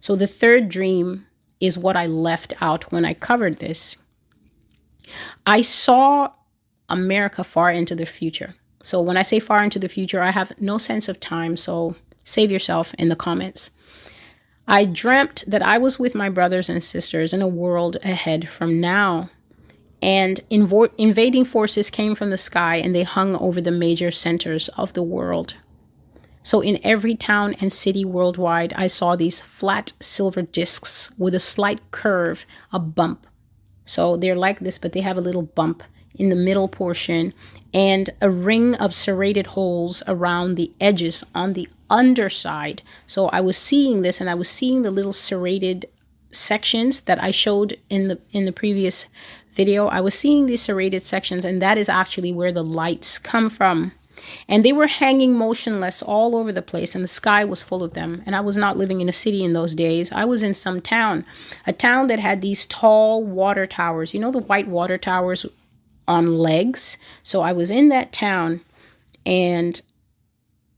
So 0.00 0.16
the 0.16 0.26
third 0.26 0.70
dream 0.70 1.26
is 1.60 1.76
what 1.76 1.96
I 1.96 2.06
left 2.06 2.54
out 2.62 2.90
when 2.90 3.04
I 3.04 3.12
covered 3.12 3.58
this. 3.58 3.96
I 5.44 5.60
saw 5.60 6.32
America 6.88 7.44
far 7.44 7.70
into 7.70 7.94
the 7.94 8.06
future. 8.06 8.54
So 8.86 9.02
when 9.02 9.16
I 9.16 9.22
say 9.22 9.40
far 9.40 9.64
into 9.64 9.80
the 9.80 9.88
future, 9.88 10.22
I 10.22 10.30
have 10.30 10.52
no 10.60 10.78
sense 10.78 11.08
of 11.08 11.18
time. 11.18 11.56
So 11.56 11.96
save 12.22 12.52
yourself 12.52 12.94
in 12.96 13.08
the 13.08 13.16
comments. 13.16 13.72
I 14.68 14.84
dreamt 14.84 15.42
that 15.48 15.60
I 15.60 15.76
was 15.76 15.98
with 15.98 16.14
my 16.14 16.28
brothers 16.28 16.68
and 16.68 16.84
sisters 16.84 17.32
in 17.32 17.42
a 17.42 17.48
world 17.48 17.96
ahead 18.04 18.48
from 18.48 18.80
now. 18.80 19.28
And 20.00 20.40
invading 20.50 21.46
forces 21.46 21.90
came 21.90 22.14
from 22.14 22.30
the 22.30 22.38
sky 22.38 22.76
and 22.76 22.94
they 22.94 23.02
hung 23.02 23.34
over 23.34 23.60
the 23.60 23.72
major 23.72 24.12
centers 24.12 24.68
of 24.76 24.92
the 24.92 25.02
world. 25.02 25.54
So, 26.44 26.60
in 26.60 26.78
every 26.84 27.16
town 27.16 27.56
and 27.60 27.72
city 27.72 28.04
worldwide, 28.04 28.72
I 28.74 28.86
saw 28.86 29.16
these 29.16 29.40
flat 29.40 29.94
silver 29.98 30.42
discs 30.42 31.10
with 31.18 31.34
a 31.34 31.40
slight 31.40 31.80
curve, 31.90 32.46
a 32.72 32.78
bump. 32.78 33.26
So, 33.84 34.16
they're 34.16 34.36
like 34.36 34.60
this, 34.60 34.78
but 34.78 34.92
they 34.92 35.00
have 35.00 35.16
a 35.16 35.26
little 35.28 35.42
bump 35.42 35.82
in 36.16 36.28
the 36.28 36.36
middle 36.36 36.68
portion 36.68 37.32
and 37.74 38.10
a 38.20 38.30
ring 38.30 38.74
of 38.76 38.94
serrated 38.94 39.48
holes 39.48 40.02
around 40.06 40.54
the 40.54 40.72
edges 40.80 41.22
on 41.34 41.52
the 41.52 41.68
underside. 41.90 42.82
So 43.06 43.28
I 43.28 43.40
was 43.40 43.56
seeing 43.56 44.02
this 44.02 44.20
and 44.20 44.30
I 44.30 44.34
was 44.34 44.48
seeing 44.48 44.82
the 44.82 44.90
little 44.90 45.12
serrated 45.12 45.86
sections 46.30 47.02
that 47.02 47.22
I 47.22 47.30
showed 47.30 47.78
in 47.88 48.08
the 48.08 48.18
in 48.32 48.44
the 48.44 48.52
previous 48.52 49.06
video. 49.52 49.86
I 49.86 50.00
was 50.00 50.14
seeing 50.14 50.46
these 50.46 50.62
serrated 50.62 51.02
sections 51.02 51.44
and 51.44 51.60
that 51.62 51.78
is 51.78 51.88
actually 51.88 52.32
where 52.32 52.52
the 52.52 52.64
lights 52.64 53.18
come 53.18 53.50
from. 53.50 53.92
And 54.48 54.64
they 54.64 54.72
were 54.72 54.86
hanging 54.86 55.36
motionless 55.36 56.02
all 56.02 56.36
over 56.36 56.50
the 56.50 56.62
place, 56.62 56.94
and 56.94 57.04
the 57.04 57.08
sky 57.08 57.44
was 57.44 57.62
full 57.62 57.82
of 57.82 57.92
them. 57.92 58.22
And 58.24 58.34
I 58.34 58.40
was 58.40 58.56
not 58.56 58.78
living 58.78 59.02
in 59.02 59.10
a 59.10 59.12
city 59.12 59.44
in 59.44 59.52
those 59.52 59.74
days. 59.74 60.10
I 60.10 60.24
was 60.24 60.42
in 60.42 60.54
some 60.54 60.80
town, 60.80 61.26
a 61.66 61.72
town 61.74 62.06
that 62.06 62.18
had 62.18 62.40
these 62.40 62.64
tall 62.64 63.22
water 63.22 63.66
towers. 63.66 64.14
You 64.14 64.20
know, 64.20 64.32
the 64.32 64.38
white 64.38 64.68
water 64.68 64.96
towers 64.96 65.44
on 66.08 66.38
legs. 66.38 66.98
So 67.22 67.42
I 67.42 67.52
was 67.52 67.70
in 67.70 67.88
that 67.88 68.12
town, 68.12 68.60
and 69.24 69.80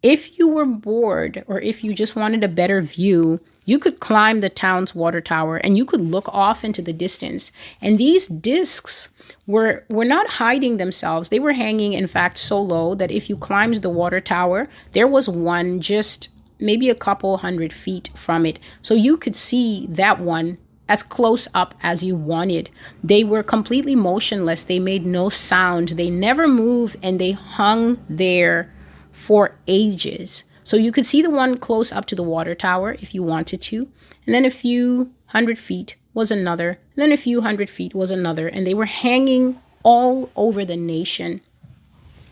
if 0.03 0.39
you 0.39 0.49
were 0.49 0.67
bored 0.67 1.45
or 1.47 1.61
if 1.61 1.83
you 1.83 1.93
just 1.93 2.17
wanted 2.17 2.45
a 2.45 2.49
better 2.49 2.81
view, 2.81 3.41
you 3.65 3.79
could 3.79 4.01
climb 4.01 4.39
the 4.39 4.49
town's 4.49 4.95
water 4.95 5.21
tower 5.21 5.57
and 5.59 5.77
you 5.77 5.85
could 5.85 6.01
look 6.01 6.29
off 6.29 6.65
into 6.65 6.81
the 6.81 6.93
distance. 6.93 7.53
And 7.83 7.99
these 7.99 8.27
discs 8.27 9.11
were 9.47 9.85
were 9.91 10.07
not 10.07 10.27
hiding 10.27 10.79
themselves. 10.79 11.29
They 11.29 11.41
were 11.41 11.53
hanging 11.53 11.93
in 11.93 12.07
fact 12.07 12.39
so 12.39 12.63
low 12.63 12.95
that 12.95 13.11
if 13.11 13.29
you 13.29 13.37
climbed 13.37 13.77
the 13.77 13.91
water 13.91 14.21
tower, 14.21 14.69
there 14.93 15.07
was 15.07 15.29
one 15.29 15.81
just 15.81 16.29
maybe 16.59 16.89
a 16.89 16.95
couple 16.95 17.37
hundred 17.37 17.73
feet 17.73 18.11
from 18.15 18.47
it. 18.47 18.59
So 18.81 18.95
you 18.95 19.17
could 19.17 19.37
see 19.37 19.87
that 19.91 20.21
one 20.21 20.57
as 20.89 21.03
close 21.03 21.47
up 21.55 21.75
as 21.83 22.03
you 22.03 22.17
wanted. 22.17 22.71
They 23.05 23.25
were 23.25 23.43
completely 23.43 23.95
motionless. 23.95 24.65
They 24.65 24.79
made 24.79 25.05
no 25.05 25.29
sound. 25.29 25.91
They 25.91 26.11
never 26.11 26.49
moved 26.49 26.97
and 27.03 27.21
they 27.21 27.33
hung 27.33 27.99
there 28.09 28.73
for 29.13 29.57
ages. 29.67 30.45
So 30.65 30.77
you 30.77 30.93
could 30.93 31.07
see 31.07 31.23
the 31.23 31.31
one 31.31 31.59
close 31.59 31.93
up 31.93 32.07
to 32.07 32.15
the 32.15 32.23
water 32.23 32.55
tower 32.55 32.97
if 33.01 33.15
you 33.15 33.23
wanted 33.23 33.61
to. 33.63 33.89
And 34.27 34.35
then 34.35 34.45
a 34.45 34.51
few 34.51 35.13
hundred 35.27 35.59
feet 35.59 35.97
was 36.15 36.31
another. 36.31 36.71
And 36.71 37.03
then 37.03 37.13
a 37.13 37.17
few 37.17 37.41
hundred 37.41 37.71
feet 37.71 37.95
was 37.95 38.11
another. 38.11 38.49
And 38.49 38.67
they 38.67 38.75
were 38.75 38.87
hanging 38.87 39.59
all 39.83 40.31
over 40.37 40.65
the 40.65 40.77
nation 40.77 41.41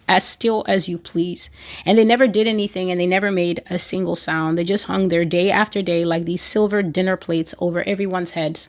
as 0.09 0.25
still 0.25 0.65
as 0.69 0.89
you 0.89 0.99
please. 0.99 1.51
And 1.85 1.99
they 1.99 2.05
never 2.05 2.27
did 2.27 2.47
anything 2.47 2.91
and 2.91 3.01
they 3.01 3.07
never 3.07 3.31
made 3.31 3.63
a 3.69 3.79
single 3.79 4.17
sound. 4.17 4.57
They 4.57 4.65
just 4.65 4.85
hung 4.85 5.09
there 5.09 5.25
day 5.25 5.51
after 5.51 5.83
day 5.83 6.05
like 6.05 6.25
these 6.25 6.43
silver 6.43 6.83
dinner 6.83 7.17
plates 7.17 7.55
over 7.59 7.83
everyone's 7.87 8.33
heads. 8.33 8.69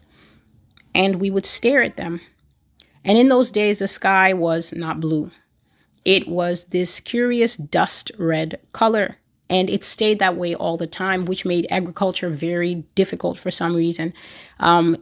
And 0.95 1.19
we 1.19 1.29
would 1.29 1.45
stare 1.45 1.83
at 1.83 1.97
them. 1.97 2.21
And 3.03 3.17
in 3.17 3.29
those 3.29 3.51
days, 3.51 3.79
the 3.79 3.87
sky 3.87 4.33
was 4.33 4.73
not 4.73 4.99
blue, 4.99 5.31
it 6.03 6.27
was 6.27 6.65
this 6.65 6.99
curious 6.99 7.55
dust 7.55 8.11
red 8.17 8.59
color. 8.73 9.17
And 9.49 9.69
it 9.69 9.85
stayed 9.85 10.19
that 10.19 10.35
way 10.35 10.55
all 10.55 10.75
the 10.75 10.87
time, 10.87 11.23
which 11.25 11.45
made 11.45 11.67
agriculture 11.69 12.29
very 12.29 12.83
difficult 12.95 13.39
for 13.39 13.49
some 13.49 13.75
reason. 13.75 14.13
Um, 14.59 14.97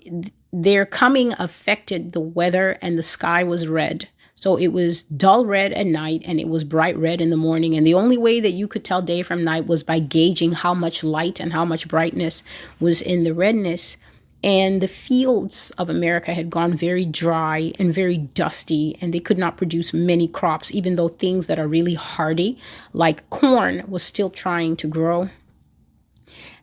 their 0.54 0.86
coming 0.86 1.34
affected 1.40 2.12
the 2.12 2.22
weather, 2.22 2.78
and 2.80 2.96
the 2.96 3.04
sky 3.04 3.44
was 3.44 3.68
red 3.68 4.08
so 4.36 4.58
it 4.58 4.68
was 4.68 5.04
dull 5.04 5.46
red 5.46 5.72
at 5.74 5.88
night 5.88 6.22
and 6.26 6.40
it 6.40 6.48
was 6.48 6.64
bright 6.64 6.98
red 6.98 7.22
in 7.22 7.30
the 7.30 7.38
morning. 7.38 7.76
And 7.76 7.88
the 7.88 7.94
only 7.94 8.18
way 8.18 8.40
that 8.42 8.52
you 8.52 8.68
could 8.68 8.84
tell 8.84 9.02
day 9.02 9.24
from 9.24 9.44
night 9.44 9.66
was 9.66 9.82
by 9.82 10.00
gauging 10.00 10.52
how 10.52 10.74
much 10.74 11.04
light 11.04 11.40
and 11.40 11.54
how 11.54 11.66
much 11.66 11.88
brightness 11.88 12.44
was 12.80 13.02
in 13.02 13.24
the 13.24 13.34
redness. 13.34 13.98
And 14.44 14.82
the 14.82 14.88
fields 14.88 15.72
of 15.80 15.90
America 15.90 16.34
had 16.34 16.52
gone 16.52 16.76
very 16.76 17.06
dry 17.06 17.74
and 17.80 17.92
very 17.92 18.18
dusty, 18.18 18.96
and 19.02 19.12
they 19.12 19.20
could 19.20 19.40
not 19.40 19.58
produce 19.58 19.92
many 19.92 20.28
crops, 20.28 20.72
even 20.72 20.96
though 20.96 21.08
things 21.08 21.48
that 21.48 21.58
are 21.58 21.68
really 21.68 21.96
hardy, 21.96 22.60
like 22.94 23.28
corn, 23.32 23.84
was 23.88 24.04
still 24.04 24.30
trying 24.30 24.76
to 24.76 24.88
grow. 24.88 25.30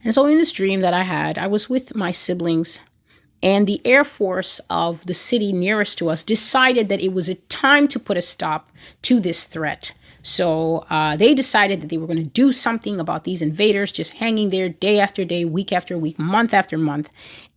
And 0.04 0.14
so, 0.14 0.26
in 0.26 0.38
this 0.38 0.52
dream 0.52 0.80
that 0.82 0.94
I 0.94 1.02
had, 1.02 1.38
I 1.38 1.48
was 1.48 1.68
with 1.68 1.96
my 1.96 2.12
siblings 2.12 2.78
and 3.42 3.66
the 3.66 3.80
Air 3.84 4.04
Force 4.04 4.60
of 4.70 5.04
the 5.06 5.14
city 5.14 5.52
nearest 5.52 5.98
to 5.98 6.08
us 6.08 6.22
decided 6.22 6.88
that 6.88 7.00
it 7.00 7.12
was 7.12 7.28
a 7.28 7.34
time 7.34 7.88
to 7.88 7.98
put 7.98 8.16
a 8.16 8.22
stop 8.22 8.70
to 9.02 9.18
this 9.18 9.44
threat. 9.44 9.92
So 10.22 10.86
uh, 10.88 11.16
they 11.16 11.34
decided 11.34 11.80
that 11.80 11.88
they 11.88 11.98
were 11.98 12.06
going 12.06 12.22
to 12.22 12.24
do 12.24 12.52
something 12.52 13.00
about 13.00 13.24
these 13.24 13.42
invaders 13.42 13.90
just 13.90 14.14
hanging 14.14 14.50
there 14.50 14.68
day 14.68 15.00
after 15.00 15.24
day, 15.24 15.44
week 15.44 15.72
after 15.72 15.98
week, 15.98 16.18
month 16.18 16.54
after 16.54 16.78
month. 16.78 17.10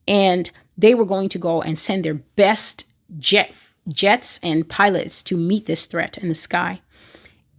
And 0.08 0.50
they 0.75 0.96
were 0.96 1.06
going 1.06 1.30
to 1.30 1.38
go 1.38 1.62
and 1.62 1.77
send 1.77 2.04
their 2.04 2.15
best 2.15 2.88
jet, 3.20 3.54
jets 3.88 4.39
and 4.42 4.68
pilots 4.68 5.22
to 5.24 5.38
meet 5.38 5.68
this 5.68 5.86
threat 5.86 6.18
in 6.18 6.27
the 6.27 6.36
sky. 6.36 6.82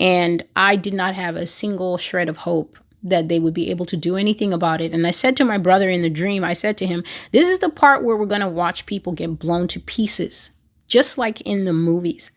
And 0.00 0.44
I 0.56 0.74
did 0.74 0.92
not 0.92 1.14
have 1.14 1.36
a 1.36 1.46
single 1.46 1.96
shred 1.98 2.28
of 2.28 2.38
hope 2.38 2.76
that 3.02 3.28
they 3.28 3.38
would 3.38 3.54
be 3.54 3.70
able 3.70 3.86
to 3.86 3.96
do 3.96 4.16
anything 4.16 4.52
about 4.52 4.80
it. 4.80 4.92
And 4.92 5.06
I 5.06 5.10
said 5.10 5.36
to 5.36 5.44
my 5.44 5.58
brother 5.58 5.88
in 5.88 6.02
the 6.02 6.10
dream, 6.10 6.44
I 6.44 6.52
said 6.52 6.76
to 6.78 6.86
him, 6.86 7.04
This 7.32 7.46
is 7.46 7.60
the 7.60 7.68
part 7.68 8.04
where 8.04 8.16
we're 8.16 8.26
going 8.26 8.40
to 8.40 8.48
watch 8.48 8.86
people 8.86 9.12
get 9.12 9.38
blown 9.38 9.68
to 9.68 9.80
pieces, 9.80 10.50
just 10.88 11.18
like 11.18 11.40
in 11.42 11.64
the 11.64 11.72
movies. 11.72 12.30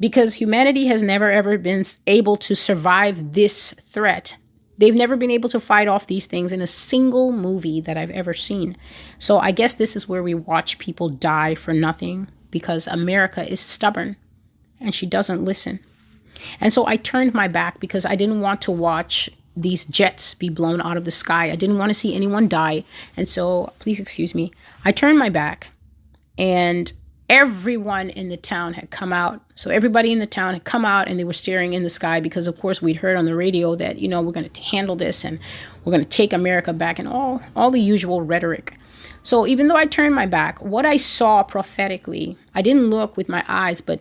Because 0.00 0.34
humanity 0.34 0.86
has 0.86 1.02
never 1.02 1.30
ever 1.30 1.56
been 1.56 1.84
able 2.06 2.36
to 2.38 2.56
survive 2.56 3.34
this 3.34 3.72
threat. 3.80 4.36
They've 4.76 4.94
never 4.94 5.16
been 5.16 5.30
able 5.30 5.48
to 5.50 5.60
fight 5.60 5.86
off 5.86 6.08
these 6.08 6.26
things 6.26 6.50
in 6.50 6.60
a 6.60 6.66
single 6.66 7.30
movie 7.30 7.80
that 7.82 7.96
I've 7.96 8.10
ever 8.10 8.34
seen. 8.34 8.76
So 9.18 9.38
I 9.38 9.52
guess 9.52 9.74
this 9.74 9.94
is 9.94 10.08
where 10.08 10.22
we 10.22 10.34
watch 10.34 10.78
people 10.78 11.08
die 11.08 11.54
for 11.54 11.72
nothing 11.72 12.28
because 12.50 12.88
America 12.88 13.48
is 13.48 13.60
stubborn 13.60 14.16
and 14.80 14.92
she 14.92 15.06
doesn't 15.06 15.44
listen. 15.44 15.78
And 16.60 16.72
so 16.72 16.86
I 16.86 16.96
turned 16.96 17.34
my 17.34 17.46
back 17.46 17.78
because 17.78 18.04
I 18.04 18.16
didn't 18.16 18.40
want 18.40 18.62
to 18.62 18.72
watch 18.72 19.30
these 19.56 19.84
jets 19.84 20.34
be 20.34 20.48
blown 20.48 20.80
out 20.80 20.96
of 20.96 21.04
the 21.04 21.10
sky. 21.10 21.50
I 21.50 21.56
didn't 21.56 21.78
want 21.78 21.90
to 21.90 21.94
see 21.94 22.14
anyone 22.14 22.48
die. 22.48 22.84
And 23.16 23.28
so, 23.28 23.72
please 23.78 24.00
excuse 24.00 24.34
me, 24.34 24.52
I 24.84 24.92
turned 24.92 25.18
my 25.18 25.28
back 25.28 25.68
and 26.36 26.92
everyone 27.28 28.10
in 28.10 28.28
the 28.28 28.36
town 28.36 28.74
had 28.74 28.90
come 28.90 29.12
out. 29.12 29.40
So, 29.54 29.70
everybody 29.70 30.12
in 30.12 30.18
the 30.18 30.26
town 30.26 30.54
had 30.54 30.64
come 30.64 30.84
out 30.84 31.08
and 31.08 31.18
they 31.18 31.24
were 31.24 31.32
staring 31.32 31.74
in 31.74 31.82
the 31.82 31.90
sky 31.90 32.20
because, 32.20 32.46
of 32.46 32.58
course, 32.58 32.82
we'd 32.82 32.96
heard 32.96 33.16
on 33.16 33.24
the 33.24 33.36
radio 33.36 33.74
that, 33.76 33.98
you 33.98 34.08
know, 34.08 34.20
we're 34.20 34.32
going 34.32 34.48
to 34.48 34.60
handle 34.60 34.96
this 34.96 35.24
and 35.24 35.38
we're 35.84 35.92
going 35.92 36.04
to 36.04 36.10
take 36.10 36.32
America 36.32 36.72
back 36.72 36.98
and 36.98 37.08
all, 37.08 37.40
all 37.54 37.70
the 37.70 37.80
usual 37.80 38.22
rhetoric. 38.22 38.74
So, 39.22 39.46
even 39.46 39.68
though 39.68 39.76
I 39.76 39.86
turned 39.86 40.14
my 40.14 40.26
back, 40.26 40.60
what 40.60 40.84
I 40.84 40.96
saw 40.96 41.42
prophetically, 41.42 42.36
I 42.54 42.62
didn't 42.62 42.90
look 42.90 43.16
with 43.16 43.28
my 43.28 43.44
eyes, 43.48 43.80
but 43.80 44.00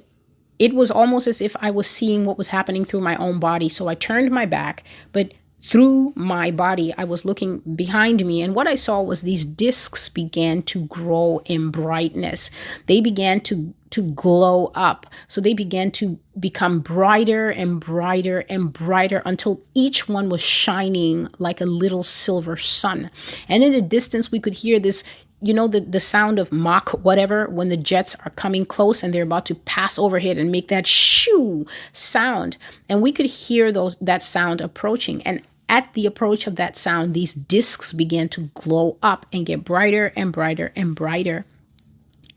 it 0.60 0.74
was 0.74 0.92
almost 0.92 1.28
as 1.28 1.42
if 1.42 1.56
I 1.60 1.72
was 1.72 1.88
seeing 1.88 2.26
what 2.26 2.38
was 2.38 2.50
happening 2.50 2.86
through 2.86 3.02
my 3.02 3.16
own 3.18 3.40
body. 3.40 3.70
So 3.70 3.88
I 3.88 3.96
turned 3.96 4.32
my 4.32 4.46
back, 4.46 4.84
but 5.12 5.34
through 5.64 6.12
my 6.16 6.52
body, 6.52 6.94
I 6.98 7.06
was 7.06 7.24
looking 7.24 7.60
behind 7.76 8.26
me, 8.26 8.42
and 8.42 8.54
what 8.54 8.68
I 8.68 8.76
saw 8.76 9.02
was 9.02 9.22
these 9.22 9.46
discs 9.46 10.10
began 10.10 10.62
to 10.64 10.86
grow 10.88 11.42
in 11.46 11.72
brightness. 11.72 12.52
They 12.88 13.00
began 13.00 13.40
to 13.42 13.74
to 13.92 14.02
glow 14.12 14.72
up. 14.74 15.06
So 15.28 15.40
they 15.40 15.54
began 15.54 15.92
to 15.92 16.18
become 16.40 16.80
brighter 16.80 17.52
and 17.52 17.80
brighter 17.80 18.40
and 18.50 18.74
brighter 18.74 19.22
until 19.24 19.62
each 19.76 20.10
one 20.10 20.30
was 20.30 20.42
shining 20.42 21.28
like 21.38 21.62
a 21.62 21.66
little 21.66 22.02
silver 22.02 22.58
sun. 22.58 23.12
And 23.48 23.64
in 23.64 23.72
the 23.72 23.84
distance, 23.84 24.32
we 24.32 24.40
could 24.40 24.56
hear 24.56 24.80
this 24.80 25.04
you 25.42 25.54
know 25.54 25.68
the 25.68 25.82
the 25.82 26.00
sound 26.00 26.40
of 26.40 26.52
Mach 26.52 26.90
whatever 27.04 27.48
when 27.50 27.70
the 27.70 27.78
jets 27.78 28.16
are 28.26 28.32
coming 28.32 28.66
close 28.66 29.04
and 29.04 29.14
they're 29.14 29.24
about 29.24 29.46
to 29.48 29.56
pass 29.56 30.00
overhead 30.00 30.38
and 30.38 30.52
make 30.52 30.70
that 30.70 30.88
shoo 30.88 31.68
sound 31.92 32.56
and 32.88 33.02
we 33.02 33.12
could 33.12 33.26
hear 33.26 33.70
those 33.70 33.98
that 33.98 34.24
sound 34.24 34.62
approaching 34.62 35.22
and 35.24 35.42
at 35.74 35.92
the 35.96 36.06
approach 36.06 36.46
of 36.46 36.56
that 36.56 36.78
sound 36.78 37.16
these 37.16 37.34
discs 37.34 37.94
began 37.94 38.30
to 38.30 38.42
glow 38.54 38.96
up 39.02 39.26
and 39.34 39.48
get 39.48 39.64
brighter 39.64 40.14
and 40.16 40.32
brighter 40.32 40.72
and 40.76 40.96
brighter 40.96 41.46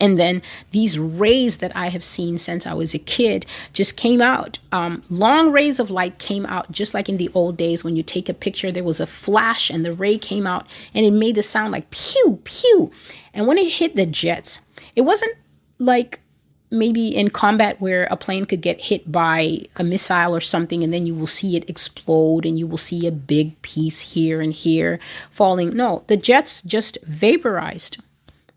and 0.00 0.18
then 0.18 0.42
these 0.72 0.98
rays 0.98 1.58
that 1.58 1.74
I 1.74 1.88
have 1.88 2.04
seen 2.04 2.38
since 2.38 2.66
I 2.66 2.74
was 2.74 2.94
a 2.94 2.98
kid 2.98 3.46
just 3.72 3.96
came 3.96 4.20
out. 4.20 4.58
Um, 4.70 5.02
long 5.08 5.52
rays 5.52 5.80
of 5.80 5.90
light 5.90 6.18
came 6.18 6.44
out, 6.44 6.70
just 6.70 6.92
like 6.92 7.08
in 7.08 7.16
the 7.16 7.30
old 7.32 7.56
days 7.56 7.82
when 7.82 7.96
you 7.96 8.02
take 8.02 8.28
a 8.28 8.34
picture, 8.34 8.70
there 8.70 8.84
was 8.84 9.00
a 9.00 9.06
flash 9.06 9.70
and 9.70 9.84
the 9.84 9.94
ray 9.94 10.18
came 10.18 10.46
out 10.46 10.66
and 10.92 11.06
it 11.06 11.12
made 11.12 11.36
the 11.36 11.42
sound 11.42 11.72
like 11.72 11.90
pew, 11.90 12.40
pew. 12.44 12.90
And 13.32 13.46
when 13.46 13.56
it 13.56 13.72
hit 13.72 13.96
the 13.96 14.04
jets, 14.04 14.60
it 14.94 15.02
wasn't 15.02 15.34
like 15.78 16.20
maybe 16.70 17.14
in 17.14 17.30
combat 17.30 17.80
where 17.80 18.04
a 18.10 18.16
plane 18.16 18.44
could 18.44 18.60
get 18.60 18.80
hit 18.80 19.10
by 19.10 19.60
a 19.76 19.84
missile 19.84 20.34
or 20.34 20.40
something 20.40 20.82
and 20.82 20.92
then 20.92 21.06
you 21.06 21.14
will 21.14 21.26
see 21.26 21.56
it 21.56 21.68
explode 21.70 22.44
and 22.44 22.58
you 22.58 22.66
will 22.66 22.78
see 22.78 23.06
a 23.06 23.12
big 23.12 23.60
piece 23.62 24.00
here 24.14 24.40
and 24.40 24.52
here 24.52 24.98
falling. 25.30 25.76
No, 25.76 26.02
the 26.08 26.16
jets 26.16 26.62
just 26.62 26.98
vaporized 27.04 27.98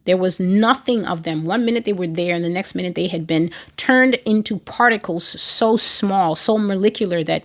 there 0.10 0.18
was 0.18 0.40
nothing 0.40 1.06
of 1.06 1.22
them. 1.22 1.46
One 1.46 1.66
minute 1.66 1.86
they 1.86 1.94
were 1.94 2.08
there, 2.08 2.34
and 2.34 2.44
the 2.44 2.50
next 2.50 2.74
minute 2.74 2.96
they 2.96 3.06
had 3.06 3.28
been 3.28 3.52
turned 3.78 4.16
into 4.26 4.58
particles 4.58 5.24
so 5.24 5.78
small, 5.78 6.36
so 6.36 6.58
molecular 6.58 7.24
that 7.26 7.44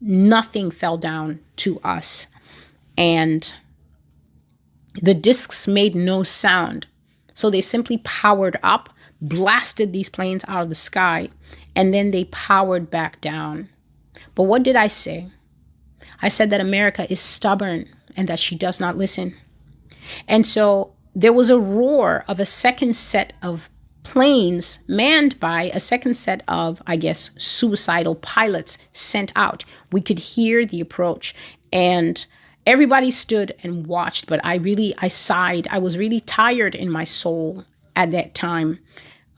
nothing 0.00 0.70
fell 0.70 0.96
down 0.96 1.40
to 1.56 1.80
us. 1.80 2.28
And 2.96 3.52
the 4.94 5.12
discs 5.12 5.66
made 5.66 5.96
no 5.96 6.22
sound. 6.22 6.86
So 7.34 7.50
they 7.50 7.60
simply 7.60 7.98
powered 8.04 8.60
up, 8.62 8.90
blasted 9.20 9.92
these 9.92 10.08
planes 10.08 10.44
out 10.48 10.62
of 10.62 10.68
the 10.68 10.74
sky, 10.74 11.28
and 11.74 11.92
then 11.92 12.10
they 12.10 12.24
powered 12.24 12.90
back 12.90 13.20
down. 13.20 13.68
But 14.34 14.44
what 14.44 14.62
did 14.62 14.76
I 14.76 14.86
say? 14.86 15.28
I 16.20 16.28
said 16.28 16.50
that 16.50 16.60
America 16.60 17.10
is 17.10 17.20
stubborn 17.20 17.88
and 18.16 18.28
that 18.28 18.38
she 18.38 18.56
does 18.56 18.80
not 18.80 18.96
listen. 18.96 19.36
And 20.26 20.44
so 20.44 20.92
there 21.14 21.32
was 21.32 21.50
a 21.50 21.58
roar 21.58 22.24
of 22.28 22.40
a 22.40 22.46
second 22.46 22.96
set 22.96 23.32
of 23.42 23.70
planes 24.02 24.80
manned 24.88 25.38
by 25.38 25.64
a 25.74 25.80
second 25.80 26.14
set 26.14 26.42
of, 26.48 26.82
I 26.86 26.96
guess, 26.96 27.30
suicidal 27.36 28.14
pilots 28.14 28.78
sent 28.92 29.32
out. 29.36 29.64
We 29.92 30.00
could 30.00 30.18
hear 30.18 30.64
the 30.64 30.80
approach 30.80 31.34
and 31.72 32.24
everybody 32.66 33.10
stood 33.10 33.54
and 33.62 33.86
watched, 33.86 34.26
but 34.26 34.44
I 34.44 34.56
really, 34.56 34.94
I 34.98 35.08
sighed. 35.08 35.68
I 35.70 35.78
was 35.78 35.98
really 35.98 36.20
tired 36.20 36.74
in 36.74 36.90
my 36.90 37.04
soul 37.04 37.64
at 37.94 38.10
that 38.12 38.34
time. 38.34 38.78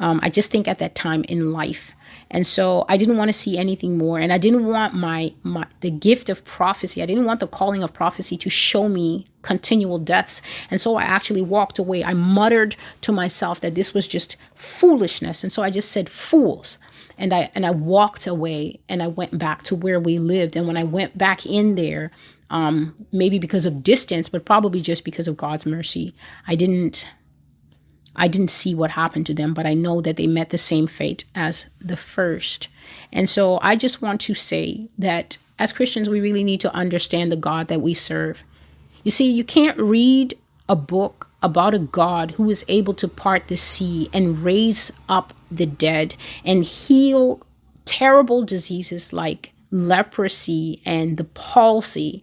Um, 0.00 0.18
I 0.22 0.30
just 0.30 0.50
think 0.50 0.66
at 0.66 0.78
that 0.78 0.94
time 0.94 1.24
in 1.24 1.52
life. 1.52 1.94
And 2.30 2.46
so 2.46 2.84
I 2.88 2.96
didn't 2.96 3.16
want 3.16 3.28
to 3.28 3.38
see 3.38 3.58
anything 3.58 3.98
more. 3.98 4.18
And 4.18 4.32
I 4.32 4.38
didn't 4.38 4.66
want 4.66 4.94
my, 4.94 5.32
my 5.42 5.66
the 5.80 5.90
gift 5.90 6.28
of 6.28 6.44
prophecy. 6.44 7.02
I 7.02 7.06
didn't 7.06 7.26
want 7.26 7.40
the 7.40 7.46
calling 7.46 7.82
of 7.82 7.92
prophecy 7.92 8.36
to 8.38 8.50
show 8.50 8.88
me 8.88 9.26
continual 9.42 9.98
deaths. 9.98 10.40
And 10.70 10.80
so 10.80 10.96
I 10.96 11.02
actually 11.02 11.42
walked 11.42 11.78
away. 11.78 12.04
I 12.04 12.14
muttered 12.14 12.76
to 13.02 13.12
myself 13.12 13.60
that 13.60 13.74
this 13.74 13.92
was 13.94 14.06
just 14.06 14.36
foolishness. 14.54 15.44
And 15.44 15.52
so 15.52 15.62
I 15.62 15.70
just 15.70 15.92
said 15.92 16.08
fools. 16.08 16.78
And 17.18 17.34
I 17.34 17.50
and 17.54 17.66
I 17.66 17.70
walked 17.70 18.26
away 18.26 18.80
and 18.88 19.02
I 19.02 19.08
went 19.08 19.38
back 19.38 19.62
to 19.64 19.74
where 19.74 20.00
we 20.00 20.18
lived. 20.18 20.56
And 20.56 20.66
when 20.66 20.78
I 20.78 20.84
went 20.84 21.18
back 21.18 21.44
in 21.44 21.74
there, 21.74 22.10
um, 22.48 22.94
maybe 23.12 23.38
because 23.38 23.66
of 23.66 23.82
distance, 23.82 24.28
but 24.28 24.44
probably 24.44 24.80
just 24.80 25.04
because 25.04 25.28
of 25.28 25.36
God's 25.36 25.66
mercy, 25.66 26.14
I 26.48 26.56
didn't 26.56 27.06
I 28.16 28.28
didn't 28.28 28.50
see 28.50 28.74
what 28.74 28.90
happened 28.90 29.26
to 29.26 29.34
them, 29.34 29.54
but 29.54 29.66
I 29.66 29.74
know 29.74 30.00
that 30.00 30.16
they 30.16 30.26
met 30.26 30.50
the 30.50 30.58
same 30.58 30.86
fate 30.86 31.24
as 31.34 31.66
the 31.80 31.96
first. 31.96 32.68
And 33.12 33.28
so 33.28 33.58
I 33.62 33.76
just 33.76 34.02
want 34.02 34.20
to 34.22 34.34
say 34.34 34.88
that 34.98 35.38
as 35.58 35.72
Christians, 35.72 36.08
we 36.08 36.20
really 36.20 36.44
need 36.44 36.60
to 36.60 36.74
understand 36.74 37.30
the 37.30 37.36
God 37.36 37.68
that 37.68 37.80
we 37.80 37.94
serve. 37.94 38.42
You 39.04 39.10
see, 39.10 39.30
you 39.30 39.44
can't 39.44 39.78
read 39.78 40.36
a 40.68 40.76
book 40.76 41.28
about 41.42 41.74
a 41.74 41.78
God 41.78 42.32
who 42.32 42.48
is 42.50 42.64
able 42.68 42.94
to 42.94 43.08
part 43.08 43.48
the 43.48 43.56
sea 43.56 44.10
and 44.12 44.38
raise 44.38 44.92
up 45.08 45.32
the 45.50 45.66
dead 45.66 46.14
and 46.44 46.64
heal 46.64 47.42
terrible 47.84 48.44
diseases 48.44 49.12
like 49.12 49.52
leprosy 49.70 50.82
and 50.84 51.16
the 51.16 51.24
palsy 51.24 52.22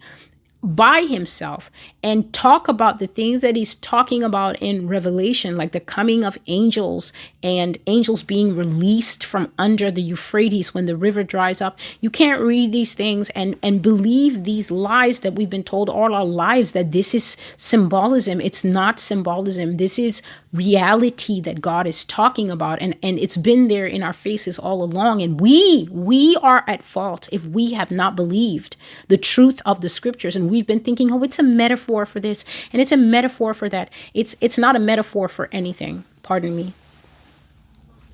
by 0.64 1.02
himself 1.04 1.72
and 2.08 2.32
talk 2.32 2.70
about 2.70 3.00
the 3.00 3.08
things 3.08 3.42
that 3.42 3.58
he's 3.58 3.76
talking 3.76 4.24
about 4.24 4.56
in 4.62 4.88
Revelation, 4.88 5.58
like 5.58 5.74
the 5.74 5.82
coming 5.82 6.24
of 6.24 6.38
angels 6.48 7.12
and 7.44 7.78
angels 7.86 8.24
being 8.24 8.56
released 8.56 9.26
from 9.26 9.52
under 9.60 9.92
the 9.92 10.02
Euphrates 10.02 10.74
when 10.74 10.86
the 10.86 10.96
river 10.96 11.22
dries 11.22 11.60
up. 11.60 11.78
You 12.00 12.10
can't 12.10 12.42
read 12.42 12.72
these 12.72 12.94
things 12.94 13.30
and, 13.32 13.58
and 13.62 13.82
believe 13.82 14.46
these 14.46 14.72
lies 14.72 15.20
that 15.20 15.34
we've 15.34 15.50
been 15.50 15.66
told 15.66 15.90
all 15.90 16.14
our 16.14 16.26
lives 16.26 16.72
that 16.72 16.94
this 16.94 17.14
is 17.14 17.36
symbolism. 17.58 18.40
It's 18.40 18.64
not 18.64 19.02
symbolism. 19.02 19.76
This 19.76 20.00
is 20.00 20.22
reality 20.54 21.42
that 21.42 21.60
God 21.60 21.86
is 21.88 22.06
talking 22.06 22.50
about. 22.50 22.82
And, 22.82 22.96
and 23.04 23.20
it's 23.20 23.36
been 23.36 23.68
there 23.68 23.86
in 23.86 24.02
our 24.02 24.14
faces 24.14 24.58
all 24.58 24.82
along. 24.82 25.22
And 25.22 25.42
we, 25.42 25.90
we 25.92 26.38
are 26.42 26.64
at 26.70 26.84
fault 26.84 27.28
if 27.34 27.46
we 27.46 27.74
have 27.74 27.92
not 27.92 28.16
believed 28.16 28.78
the 29.10 29.18
truth 29.18 29.62
of 29.66 29.82
the 29.82 29.90
scriptures 29.90 30.38
and 30.38 30.50
we've 30.50 30.66
been 30.66 30.80
thinking, 30.80 31.12
oh, 31.12 31.22
it's 31.22 31.38
a 31.38 31.44
metaphor 31.44 31.97
for 32.06 32.20
this 32.20 32.46
and 32.72 32.82
it's 32.82 32.92
a 32.92 32.98
metaphor 32.98 33.54
for 33.54 33.70
that. 33.70 33.90
It's 34.14 34.36
it's 34.42 34.58
not 34.58 34.76
a 34.76 34.80
metaphor 34.80 35.28
for 35.28 35.50
anything. 35.52 36.04
Pardon 36.24 36.56
me. 36.56 36.74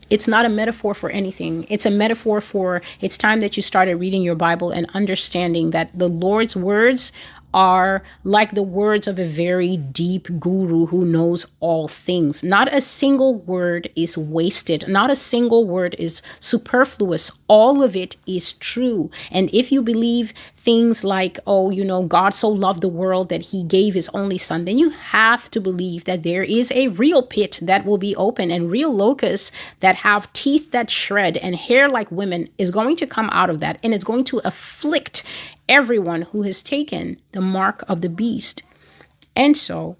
It's 0.09 0.27
not 0.27 0.45
a 0.45 0.49
metaphor 0.49 0.93
for 0.93 1.09
anything. 1.09 1.65
It's 1.69 1.85
a 1.85 1.91
metaphor 1.91 2.41
for 2.41 2.81
it's 3.01 3.17
time 3.17 3.39
that 3.39 3.57
you 3.57 3.63
started 3.63 3.95
reading 3.95 4.21
your 4.21 4.35
Bible 4.35 4.69
and 4.69 4.87
understanding 4.93 5.71
that 5.71 5.97
the 5.97 6.07
Lord's 6.07 6.55
words 6.55 7.11
are 7.53 8.03
like 8.23 8.51
the 8.51 8.63
words 8.63 9.07
of 9.07 9.19
a 9.19 9.25
very 9.25 9.77
deep 9.77 10.27
guru 10.39 10.87
who 10.87 11.05
knows 11.05 11.45
all 11.59 11.87
things. 11.87 12.43
Not 12.43 12.73
a 12.73 12.81
single 12.81 13.39
word 13.39 13.89
is 13.95 14.17
wasted, 14.17 14.87
not 14.87 15.09
a 15.09 15.15
single 15.15 15.65
word 15.65 15.95
is 15.99 16.21
superfluous. 16.39 17.31
All 17.53 17.83
of 17.83 17.95
it 17.95 18.15
is 18.25 18.53
true. 18.53 19.11
And 19.29 19.47
if 19.53 19.71
you 19.71 19.83
believe 19.83 20.33
things 20.55 21.03
like, 21.03 21.37
oh, 21.45 21.69
you 21.69 21.85
know, 21.85 22.01
God 22.01 22.33
so 22.33 22.49
loved 22.49 22.81
the 22.81 22.87
world 22.87 23.29
that 23.29 23.43
he 23.51 23.63
gave 23.63 23.93
his 23.93 24.09
only 24.09 24.39
son, 24.39 24.65
then 24.65 24.79
you 24.79 24.89
have 24.89 25.51
to 25.51 25.61
believe 25.61 26.05
that 26.05 26.23
there 26.23 26.41
is 26.41 26.71
a 26.71 26.87
real 26.87 27.21
pit 27.21 27.59
that 27.61 27.85
will 27.85 27.99
be 27.99 28.15
open 28.15 28.49
and 28.49 28.71
real 28.71 28.91
locusts 28.91 29.51
that 29.81 29.97
have 29.97 30.33
teeth 30.33 30.71
that 30.71 30.89
shred 30.89 31.37
and 31.37 31.55
hair 31.55 31.87
like 31.87 32.09
women 32.09 32.49
is 32.57 32.71
going 32.71 32.95
to 32.95 33.05
come 33.05 33.29
out 33.29 33.51
of 33.51 33.59
that 33.59 33.77
and 33.83 33.93
it's 33.93 34.03
going 34.03 34.23
to 34.23 34.41
afflict 34.43 35.23
everyone 35.69 36.23
who 36.23 36.41
has 36.41 36.63
taken 36.63 37.21
the 37.33 37.41
mark 37.41 37.83
of 37.87 38.01
the 38.01 38.09
beast. 38.09 38.63
And 39.35 39.55
so, 39.55 39.97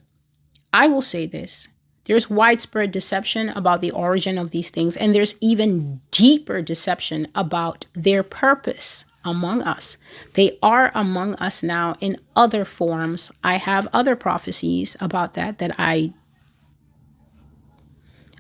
I 0.74 0.88
will 0.88 1.04
say 1.04 1.28
this 1.28 1.68
there's 2.06 2.30
widespread 2.30 2.92
deception 2.92 3.50
about 3.50 3.82
the 3.82 3.92
origin 3.92 4.38
of 4.38 4.52
these 4.52 4.70
things, 4.70 4.98
and 4.98 5.14
there's 5.14 5.36
even 5.40 6.02
deeper 6.12 6.62
deception 6.62 7.28
about 7.34 7.86
their 7.94 8.24
purpose 8.24 9.06
among 9.24 9.62
us. 9.62 9.98
They 10.34 10.58
are 10.62 10.92
among 10.94 11.36
us 11.36 11.64
now 11.64 11.96
in 12.02 12.18
other 12.36 12.66
forms. 12.66 13.32
I 13.44 13.58
have 13.58 13.88
other 13.94 14.16
prophecies 14.16 14.98
about 15.00 15.34
that 15.36 15.60
that 15.60 15.76
I 15.78 16.14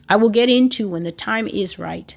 I 0.10 0.18
will 0.18 0.30
get 0.30 0.50
into 0.50 0.90
when 0.90 1.04
the 1.04 1.14
time 1.14 1.48
is 1.48 1.80
right. 1.80 2.16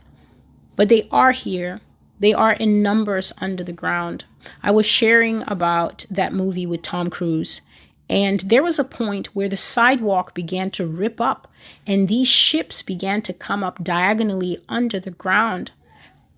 But 0.75 0.89
they 0.89 1.09
are 1.13 1.31
here 1.33 1.81
they 2.19 2.33
are 2.33 2.53
in 2.53 2.83
numbers 2.83 3.33
under 3.39 3.63
the 3.63 3.73
ground. 3.73 4.25
I 4.63 4.71
was 4.71 4.87
sharing 4.87 5.43
about 5.47 6.07
that 6.11 6.33
movie 6.33 6.67
with 6.67 6.83
Tom 6.83 7.11
Cruise, 7.11 7.61
and 8.09 8.40
there 8.40 8.62
was 8.62 8.79
a 8.79 8.85
point 8.85 9.35
where 9.35 9.49
the 9.49 9.57
sidewalk 9.57 10.35
began 10.35 10.71
to 10.73 10.87
rip 10.87 11.21
up, 11.21 11.49
and 11.87 12.09
these 12.09 12.29
ships 12.29 12.83
began 12.83 13.23
to 13.23 13.33
come 13.33 13.64
up 13.64 13.83
diagonally 13.83 14.62
under 14.69 15.01
the 15.01 15.11
ground. 15.11 15.73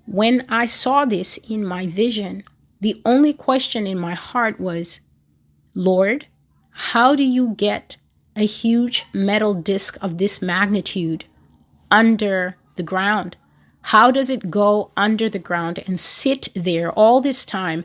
When 0.07 0.47
I 0.49 0.67
saw 0.67 1.05
this 1.05 1.37
in 1.37 1.65
my 1.65 1.87
vision, 1.87 2.45
the 2.81 3.01
only 3.05 3.33
question 3.33 3.87
in 3.87 3.99
my 3.99 4.15
heart 4.15 4.59
was, 4.59 5.01
Lord, 5.75 6.27
how 6.71 7.15
do 7.15 7.25
you 7.25 7.55
get 7.57 7.99
a 8.35 8.47
huge 8.47 9.05
metal 9.13 9.53
disc 9.53 9.99
of 10.01 10.19
this 10.19 10.41
magnitude 10.41 11.27
under 11.91 12.57
the 12.77 12.83
ground? 12.83 13.37
How 13.83 14.11
does 14.11 14.31
it 14.31 14.51
go 14.51 14.91
under 14.97 15.29
the 15.29 15.39
ground 15.39 15.83
and 15.87 16.01
sit 16.01 16.49
there 16.55 16.91
all 16.93 17.21
this 17.21 17.45
time 17.45 17.85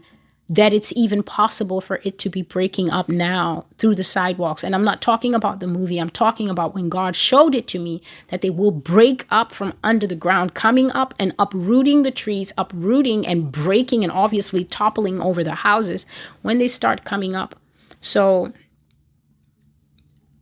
that 0.56 0.72
it's 0.72 0.94
even 0.96 1.24
possible 1.24 1.82
for 1.82 2.00
it 2.04 2.20
to 2.20 2.30
be 2.30 2.44
breaking 2.44 2.92
up 2.92 3.10
now 3.10 3.66
through 3.80 3.96
the 3.96 4.04
sidewalks. 4.04 4.64
And 4.64 4.76
I'm 4.76 4.84
not 4.84 5.02
talking 5.02 5.34
about 5.34 5.60
the 5.60 5.68
movie, 5.68 5.98
I'm 5.98 6.12
talking 6.12 6.48
about 6.48 6.76
when 6.76 6.90
God 6.90 7.16
showed 7.16 7.56
it 7.56 7.68
to 7.70 7.80
me 7.80 8.04
that 8.28 8.42
they 8.42 8.52
will 8.52 8.72
break 8.72 9.26
up 9.32 9.52
from 9.52 9.74
under 9.84 10.06
the 10.06 10.16
ground, 10.16 10.54
coming 10.54 10.92
up 10.92 11.16
and 11.18 11.34
uprooting 11.40 12.04
the 12.04 12.12
trees, 12.12 12.54
uprooting 12.56 13.26
and 13.26 13.52
breaking 13.52 14.04
and 14.04 14.12
obviously 14.12 14.64
toppling 14.64 15.20
over 15.22 15.44
the 15.44 15.56
houses 15.56 16.06
when 16.44 16.60
they 16.60 16.68
start 16.68 17.04
coming 17.04 17.36
up. 17.36 17.56
So 18.02 18.54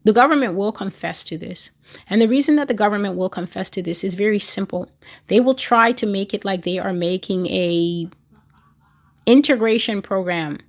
the 0.03 0.13
government 0.13 0.55
will 0.55 0.73
confess 0.73 1.23
to 1.25 1.37
this. 1.37 1.71
And 2.09 2.19
the 2.19 2.27
reason 2.27 2.57
that 2.57 2.67
the 2.67 2.73
government 2.73 3.15
will 3.15 3.29
confess 3.29 3.69
to 3.71 3.81
this 3.81 4.03
is 4.03 4.15
very 4.15 4.39
simple. 4.39 4.89
They 5.27 5.39
will 5.39 5.55
try 5.55 5.93
to 5.93 6.05
make 6.05 6.33
it 6.33 6.43
like 6.43 6.63
they 6.63 6.79
are 6.79 6.93
making 6.93 7.47
a 7.47 8.09
integration 9.25 10.01
program, 10.01 10.59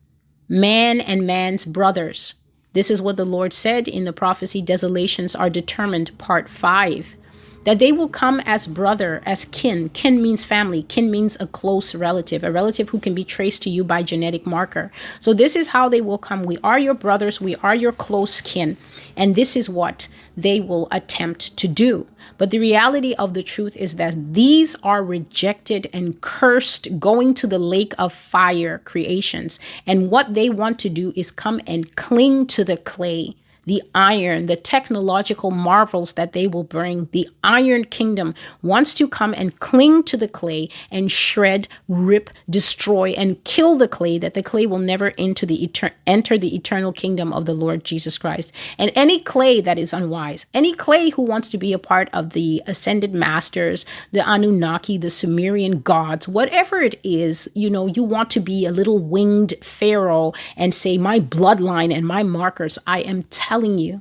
man 0.48 1.00
and 1.00 1.26
man's 1.26 1.64
brothers. 1.64 2.34
This 2.74 2.90
is 2.90 3.02
what 3.02 3.16
the 3.16 3.24
Lord 3.24 3.52
said 3.52 3.88
in 3.88 4.04
the 4.04 4.12
prophecy 4.12 4.62
Desolations 4.62 5.34
Are 5.34 5.50
Determined, 5.50 6.16
part 6.18 6.48
5 6.48 7.16
that 7.64 7.78
they 7.78 7.92
will 7.92 8.08
come 8.08 8.40
as 8.40 8.66
brother, 8.66 9.22
as 9.24 9.44
kin. 9.46 9.88
Kin 9.90 10.22
means 10.22 10.44
family. 10.44 10.82
Kin 10.84 11.10
means 11.10 11.36
a 11.40 11.46
close 11.46 11.94
relative, 11.94 12.42
a 12.44 12.52
relative 12.52 12.88
who 12.88 12.98
can 12.98 13.14
be 13.14 13.24
traced 13.24 13.62
to 13.62 13.70
you 13.70 13.84
by 13.84 14.02
genetic 14.02 14.46
marker. 14.46 14.90
So 15.20 15.32
this 15.32 15.56
is 15.56 15.68
how 15.68 15.88
they 15.88 16.00
will 16.00 16.18
come. 16.18 16.44
We 16.44 16.58
are 16.64 16.78
your 16.78 16.94
brothers. 16.94 17.40
We 17.40 17.56
are 17.56 17.74
your 17.74 17.92
close 17.92 18.40
kin. 18.40 18.76
And 19.16 19.34
this 19.34 19.56
is 19.56 19.68
what 19.68 20.08
they 20.36 20.60
will 20.60 20.88
attempt 20.90 21.56
to 21.58 21.68
do. 21.68 22.06
But 22.38 22.50
the 22.50 22.58
reality 22.58 23.14
of 23.14 23.34
the 23.34 23.42
truth 23.42 23.76
is 23.76 23.96
that 23.96 24.34
these 24.34 24.74
are 24.82 25.04
rejected 25.04 25.88
and 25.92 26.20
cursed, 26.20 26.98
going 26.98 27.34
to 27.34 27.46
the 27.46 27.58
lake 27.58 27.94
of 27.98 28.12
fire 28.12 28.78
creations. 28.84 29.60
And 29.86 30.10
what 30.10 30.34
they 30.34 30.50
want 30.50 30.78
to 30.80 30.88
do 30.88 31.12
is 31.14 31.30
come 31.30 31.60
and 31.66 31.94
cling 31.94 32.46
to 32.48 32.64
the 32.64 32.76
clay 32.76 33.36
the 33.64 33.82
iron, 33.94 34.46
the 34.46 34.56
technological 34.56 35.50
marvels 35.50 36.14
that 36.14 36.32
they 36.32 36.46
will 36.46 36.64
bring. 36.64 37.08
The 37.12 37.28
iron 37.44 37.84
kingdom 37.84 38.34
wants 38.62 38.94
to 38.94 39.08
come 39.08 39.34
and 39.34 39.58
cling 39.60 40.02
to 40.04 40.16
the 40.16 40.28
clay 40.28 40.68
and 40.90 41.10
shred, 41.10 41.68
rip, 41.88 42.30
destroy, 42.48 43.10
and 43.10 43.42
kill 43.44 43.76
the 43.76 43.88
clay, 43.88 44.18
that 44.18 44.34
the 44.34 44.42
clay 44.42 44.66
will 44.66 44.78
never 44.78 45.12
enter 45.18 45.46
the, 45.46 45.70
enter 46.06 46.38
the 46.38 46.54
eternal 46.54 46.92
kingdom 46.92 47.32
of 47.32 47.44
the 47.46 47.54
Lord 47.54 47.84
Jesus 47.84 48.18
Christ. 48.18 48.52
And 48.78 48.90
any 48.94 49.20
clay 49.20 49.60
that 49.60 49.78
is 49.78 49.92
unwise, 49.92 50.46
any 50.54 50.74
clay 50.74 51.10
who 51.10 51.22
wants 51.22 51.48
to 51.50 51.58
be 51.58 51.72
a 51.72 51.78
part 51.78 52.08
of 52.12 52.30
the 52.30 52.62
ascended 52.66 53.14
masters, 53.14 53.84
the 54.10 54.28
Anunnaki, 54.28 54.98
the 54.98 55.10
Sumerian 55.10 55.80
gods, 55.80 56.26
whatever 56.28 56.80
it 56.80 56.98
is, 57.02 57.48
you 57.54 57.70
know, 57.70 57.86
you 57.86 58.02
want 58.02 58.30
to 58.30 58.40
be 58.40 58.66
a 58.66 58.72
little 58.72 58.98
winged 58.98 59.54
pharaoh 59.62 60.32
and 60.56 60.74
say, 60.74 60.98
My 60.98 61.20
bloodline 61.20 61.94
and 61.94 62.06
my 62.06 62.22
markers, 62.22 62.78
I 62.86 63.00
am 63.00 63.22
telling 63.52 63.78
you, 63.78 64.00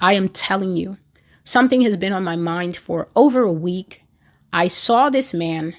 I 0.00 0.14
am 0.14 0.30
telling 0.30 0.78
you, 0.78 0.96
something 1.44 1.82
has 1.82 1.98
been 1.98 2.14
on 2.14 2.24
my 2.24 2.36
mind 2.36 2.74
for 2.74 3.08
over 3.14 3.42
a 3.42 3.52
week. 3.52 4.00
I 4.50 4.68
saw 4.68 5.10
this 5.10 5.34
man 5.34 5.76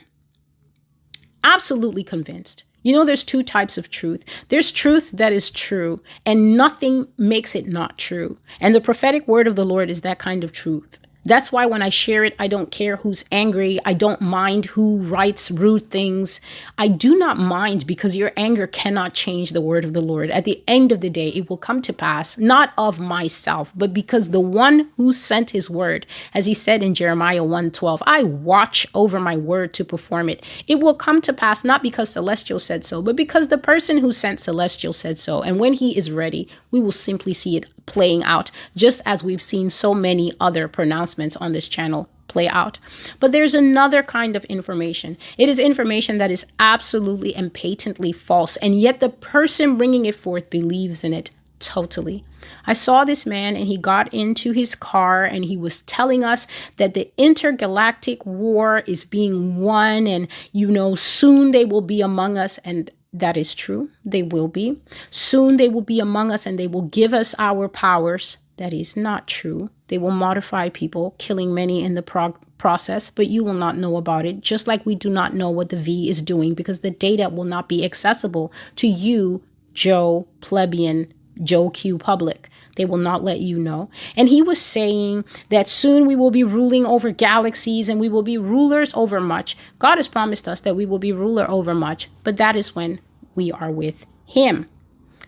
absolutely 1.43 2.03
convinced. 2.03 2.65
You 2.83 2.93
know, 2.93 3.03
there's 3.03 3.23
two 3.23 3.41
types 3.41 3.79
of 3.79 3.89
truth. 3.89 4.23
There's 4.49 4.71
truth 4.71 5.09
that 5.13 5.33
is 5.33 5.49
true, 5.49 6.03
and 6.23 6.55
nothing 6.55 7.07
makes 7.17 7.55
it 7.55 7.65
not 7.65 7.97
true. 7.97 8.37
And 8.59 8.75
the 8.75 8.81
prophetic 8.81 9.27
word 9.27 9.47
of 9.47 9.55
the 9.55 9.65
Lord 9.65 9.89
is 9.89 10.01
that 10.01 10.19
kind 10.19 10.43
of 10.43 10.51
truth. 10.51 10.99
That's 11.25 11.51
why 11.51 11.65
when 11.65 11.81
I 11.81 11.89
share 11.89 12.25
it, 12.25 12.35
I 12.37 12.47
don't 12.47 12.69
care 12.69 12.97
who's 12.97 13.23
angry. 13.31 13.79
I 13.85 13.93
don't 13.93 14.19
mind 14.19 14.65
who 14.65 14.97
writes 14.97 15.49
rude 15.51 15.89
things. 15.89 16.41
I 16.77 16.89
do 16.89 17.17
not 17.17 17.37
mind 17.37 17.87
because 17.87 18.15
your 18.15 18.31
anger 18.35 18.67
cannot 18.67 19.13
change 19.13 19.51
the 19.51 19.61
word 19.61 19.85
of 19.85 19.93
the 19.93 20.01
Lord. 20.01 20.29
At 20.31 20.43
the 20.43 20.61
end 20.67 20.91
of 20.91 20.99
the 20.99 21.09
day, 21.09 21.29
it 21.29 21.49
will 21.49 21.57
come 21.57 21.81
to 21.83 21.93
pass, 21.93 22.37
not 22.37 22.73
of 22.77 22.99
myself, 22.99 23.71
but 23.75 23.93
because 23.93 24.29
the 24.29 24.41
one 24.41 24.89
who 24.97 25.13
sent 25.13 25.51
his 25.51 25.69
word, 25.69 26.05
as 26.33 26.45
he 26.45 26.53
said 26.53 26.83
in 26.83 26.93
Jeremiah 26.93 27.43
1:12, 27.43 28.01
I 28.05 28.23
watch 28.23 28.85
over 28.93 29.19
my 29.19 29.37
word 29.37 29.73
to 29.75 29.85
perform 29.85 30.27
it. 30.27 30.43
It 30.67 30.79
will 30.81 30.93
come 30.93 31.21
to 31.21 31.31
pass 31.31 31.63
not 31.63 31.81
because 31.81 32.09
Celestial 32.09 32.59
said 32.59 32.83
so, 32.83 33.01
but 33.01 33.15
because 33.15 33.47
the 33.47 33.57
person 33.57 33.99
who 33.99 34.11
sent 34.11 34.41
Celestial 34.41 34.91
said 34.91 35.17
so. 35.17 35.41
And 35.41 35.59
when 35.59 35.73
he 35.73 35.97
is 35.97 36.11
ready, 36.11 36.49
we 36.71 36.81
will 36.81 36.91
simply 36.91 37.33
see 37.33 37.55
it 37.55 37.65
playing 37.85 38.23
out, 38.23 38.51
just 38.75 39.01
as 39.05 39.23
we've 39.23 39.41
seen 39.41 39.69
so 39.69 39.93
many 39.93 40.33
other 40.39 40.67
pronouncements 40.67 41.35
on 41.37 41.51
this 41.51 41.67
channel 41.67 42.09
play 42.27 42.47
out. 42.47 42.79
But 43.19 43.31
there's 43.31 43.53
another 43.53 44.01
kind 44.01 44.35
of 44.35 44.43
information. 44.45 45.17
It 45.37 45.49
is 45.49 45.59
information 45.59 46.17
that 46.17 46.31
is 46.31 46.45
absolutely 46.59 47.35
and 47.35 47.53
patently 47.53 48.11
false, 48.11 48.57
and 48.57 48.79
yet 48.79 48.99
the 48.99 49.09
person 49.09 49.77
bringing 49.77 50.05
it 50.05 50.15
forth 50.15 50.49
believes 50.49 51.03
in 51.03 51.13
it 51.13 51.29
totally. 51.59 52.23
I 52.65 52.73
saw 52.73 53.05
this 53.05 53.25
man 53.25 53.55
and 53.55 53.67
he 53.67 53.77
got 53.77 54.13
into 54.13 54.51
his 54.51 54.75
car 54.75 55.23
and 55.23 55.45
he 55.45 55.55
was 55.55 55.81
telling 55.81 56.23
us 56.23 56.45
that 56.77 56.93
the 56.93 57.09
intergalactic 57.17 58.25
war 58.25 58.79
is 58.85 59.05
being 59.05 59.57
won 59.57 60.07
and 60.07 60.27
you 60.51 60.69
know 60.69 60.95
soon 60.95 61.51
they 61.51 61.63
will 61.63 61.81
be 61.81 62.01
among 62.01 62.37
us 62.37 62.57
and 62.59 62.91
that 63.13 63.37
is 63.37 63.53
true. 63.53 63.89
They 64.03 64.23
will 64.23 64.47
be. 64.47 64.81
Soon 65.11 65.57
they 65.57 65.69
will 65.69 65.81
be 65.81 65.99
among 65.99 66.31
us 66.31 66.45
and 66.45 66.57
they 66.57 66.67
will 66.67 66.83
give 66.83 67.13
us 67.13 67.35
our 67.37 67.67
powers. 67.67 68.37
That 68.57 68.73
is 68.73 68.97
not 68.97 69.27
true. 69.27 69.69
They 69.87 69.97
will 69.97 70.11
modify 70.11 70.69
people, 70.69 71.15
killing 71.19 71.53
many 71.53 71.83
in 71.83 71.93
the 71.93 72.01
prog- 72.01 72.39
process, 72.57 73.09
but 73.09 73.27
you 73.27 73.43
will 73.43 73.53
not 73.53 73.77
know 73.77 73.97
about 73.97 74.25
it, 74.25 74.41
just 74.41 74.67
like 74.67 74.85
we 74.85 74.95
do 74.95 75.09
not 75.09 75.35
know 75.35 75.49
what 75.49 75.69
the 75.69 75.77
V 75.77 76.09
is 76.09 76.21
doing 76.21 76.53
because 76.53 76.79
the 76.79 76.91
data 76.91 77.29
will 77.29 77.43
not 77.43 77.67
be 77.67 77.83
accessible 77.83 78.51
to 78.77 78.87
you, 78.87 79.43
Joe 79.73 80.27
plebeian, 80.41 81.13
Joe 81.43 81.69
Q 81.69 81.97
public. 81.97 82.49
They 82.75 82.85
will 82.85 82.97
not 82.97 83.23
let 83.23 83.39
you 83.39 83.59
know. 83.59 83.89
And 84.15 84.29
he 84.29 84.41
was 84.41 84.59
saying 84.59 85.25
that 85.49 85.69
soon 85.69 86.07
we 86.07 86.15
will 86.15 86.31
be 86.31 86.43
ruling 86.43 86.85
over 86.85 87.11
galaxies 87.11 87.87
and 87.87 87.99
we 87.99 88.09
will 88.09 88.23
be 88.23 88.37
rulers 88.37 88.93
over 88.95 89.19
much. 89.19 89.55
God 89.79 89.97
has 89.97 90.07
promised 90.07 90.47
us 90.47 90.61
that 90.61 90.75
we 90.75 90.85
will 90.85 90.99
be 90.99 91.11
ruler 91.11 91.49
over 91.49 91.73
much, 91.75 92.09
but 92.23 92.37
that 92.37 92.55
is 92.55 92.75
when 92.75 92.99
we 93.35 93.51
are 93.51 93.71
with 93.71 94.05
him. 94.25 94.67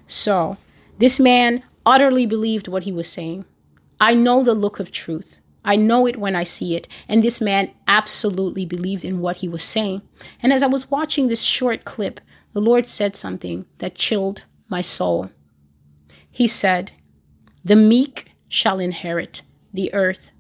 So, 0.07 0.57
this 0.97 1.19
man 1.19 1.63
utterly 1.85 2.25
believed 2.25 2.67
what 2.67 2.83
he 2.83 2.91
was 2.91 3.07
saying. 3.07 3.45
I 3.99 4.13
know 4.13 4.43
the 4.43 4.53
look 4.53 4.79
of 4.79 4.91
truth. 4.91 5.39
I 5.63 5.75
know 5.75 6.05
it 6.05 6.17
when 6.17 6.35
I 6.35 6.43
see 6.43 6.75
it. 6.75 6.87
And 7.07 7.23
this 7.23 7.41
man 7.41 7.71
absolutely 7.87 8.65
believed 8.65 9.03
in 9.03 9.19
what 9.19 9.37
he 9.37 9.47
was 9.47 9.63
saying. 9.63 10.01
And 10.41 10.53
as 10.53 10.61
I 10.61 10.67
was 10.67 10.91
watching 10.91 11.27
this 11.27 11.41
short 11.41 11.85
clip, 11.85 12.21
the 12.53 12.61
Lord 12.61 12.87
said 12.87 13.15
something 13.15 13.65
that 13.79 13.95
chilled 13.95 14.43
my 14.69 14.81
soul. 14.81 15.29
He 16.29 16.47
said, 16.47 16.91
the 17.65 17.75
meek 17.75 18.31
shall 18.47 18.79
inherit 18.79 19.41
the 19.73 19.91
earth. 19.91 20.31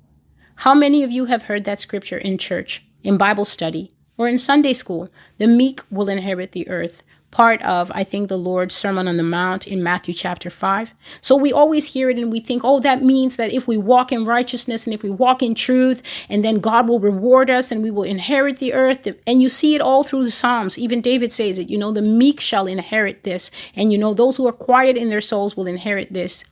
How 0.57 0.75
many 0.75 1.01
of 1.01 1.11
you 1.11 1.25
have 1.25 1.43
heard 1.43 1.63
that 1.63 1.79
scripture 1.79 2.19
in 2.19 2.37
church, 2.37 2.85
in 3.03 3.17
Bible 3.17 3.45
study, 3.45 3.95
or 4.15 4.27
in 4.27 4.37
Sunday 4.37 4.73
school? 4.73 5.09
The 5.39 5.47
meek 5.47 5.81
will 5.89 6.07
inherit 6.07 6.51
the 6.51 6.69
earth. 6.69 7.01
Part 7.31 7.63
of, 7.63 7.91
I 7.95 8.03
think, 8.03 8.29
the 8.29 8.37
Lord's 8.37 8.75
Sermon 8.75 9.07
on 9.07 9.17
the 9.17 9.23
Mount 9.23 9.67
in 9.67 9.81
Matthew 9.81 10.13
chapter 10.13 10.51
5. 10.51 10.93
So 11.19 11.35
we 11.35 11.51
always 11.51 11.93
hear 11.93 12.11
it 12.11 12.19
and 12.19 12.31
we 12.31 12.39
think, 12.39 12.61
oh, 12.63 12.79
that 12.81 13.01
means 13.01 13.37
that 13.37 13.51
if 13.51 13.67
we 13.67 13.75
walk 13.75 14.11
in 14.11 14.23
righteousness 14.23 14.85
and 14.85 14.93
if 14.93 15.01
we 15.01 15.09
walk 15.09 15.41
in 15.41 15.55
truth, 15.55 16.03
and 16.29 16.45
then 16.45 16.59
God 16.59 16.87
will 16.87 16.99
reward 16.99 17.49
us 17.49 17.71
and 17.71 17.81
we 17.81 17.89
will 17.89 18.03
inherit 18.03 18.59
the 18.59 18.73
earth. 18.73 19.07
And 19.25 19.41
you 19.41 19.49
see 19.49 19.73
it 19.73 19.81
all 19.81 20.03
through 20.03 20.25
the 20.25 20.31
Psalms. 20.31 20.77
Even 20.77 21.01
David 21.01 21.33
says 21.33 21.57
it, 21.57 21.69
you 21.71 21.77
know, 21.79 21.91
the 21.91 22.03
meek 22.03 22.39
shall 22.39 22.67
inherit 22.67 23.23
this. 23.23 23.49
And 23.75 23.91
you 23.91 23.97
know, 23.97 24.13
those 24.13 24.37
who 24.37 24.47
are 24.47 24.53
quiet 24.53 24.95
in 24.95 25.09
their 25.09 25.21
souls 25.21 25.57
will 25.57 25.65
inherit 25.67 26.13
this. 26.13 26.45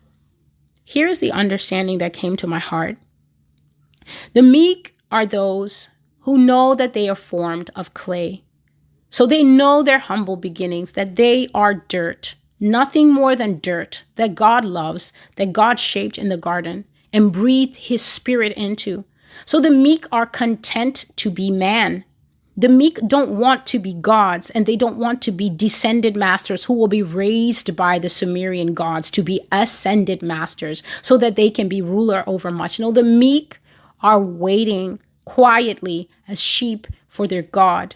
Here's 0.85 1.19
the 1.19 1.31
understanding 1.31 1.97
that 1.99 2.13
came 2.13 2.35
to 2.37 2.47
my 2.47 2.59
heart 2.59 2.97
the 4.33 4.41
meek 4.41 4.95
are 5.11 5.25
those 5.25 5.89
who 6.21 6.37
know 6.37 6.75
that 6.75 6.93
they 6.93 7.07
are 7.07 7.15
formed 7.15 7.69
of 7.75 7.93
clay. 7.93 8.43
So 9.09 9.25
they 9.25 9.43
know 9.43 9.83
their 9.83 9.99
humble 9.99 10.37
beginnings, 10.37 10.93
that 10.93 11.15
they 11.15 11.47
are 11.53 11.73
dirt, 11.73 12.35
nothing 12.59 13.13
more 13.13 13.35
than 13.35 13.59
dirt 13.59 14.03
that 14.15 14.35
God 14.35 14.65
loves, 14.65 15.13
that 15.35 15.53
God 15.53 15.79
shaped 15.79 16.17
in 16.17 16.29
the 16.29 16.37
garden 16.37 16.85
and 17.11 17.31
breathed 17.31 17.75
his 17.75 18.01
spirit 18.01 18.53
into. 18.53 19.05
So 19.45 19.59
the 19.59 19.69
meek 19.69 20.05
are 20.11 20.25
content 20.25 21.05
to 21.17 21.29
be 21.29 21.51
man, 21.51 22.05
the 22.55 22.69
meek 22.69 22.99
don't 23.07 23.31
want 23.31 23.65
to 23.67 23.79
be 23.79 23.93
gods 23.93 24.49
and 24.51 24.65
they 24.65 24.75
don't 24.75 24.97
want 24.97 25.21
to 25.23 25.31
be 25.31 25.49
descended 25.49 26.15
masters 26.15 26.65
who 26.65 26.73
will 26.73 26.87
be 26.87 27.01
raised 27.01 27.75
by 27.75 27.97
the 27.97 28.09
Sumerian 28.09 28.73
gods 28.75 29.09
to 29.11 29.23
be 29.23 29.41
ascended 29.51 30.21
masters 30.21 30.83
so 31.01 31.17
that 31.17 31.35
they 31.35 31.49
can 31.49 31.67
be 31.67 31.81
ruler 31.81 32.23
over 32.27 32.51
much. 32.51 32.79
No, 32.79 32.91
the 32.91 33.03
meek 33.03 33.57
are 34.01 34.19
waiting 34.19 34.99
quietly 35.25 36.09
as 36.27 36.39
sheep 36.39 36.85
for 37.07 37.27
their 37.27 37.41
God. 37.41 37.95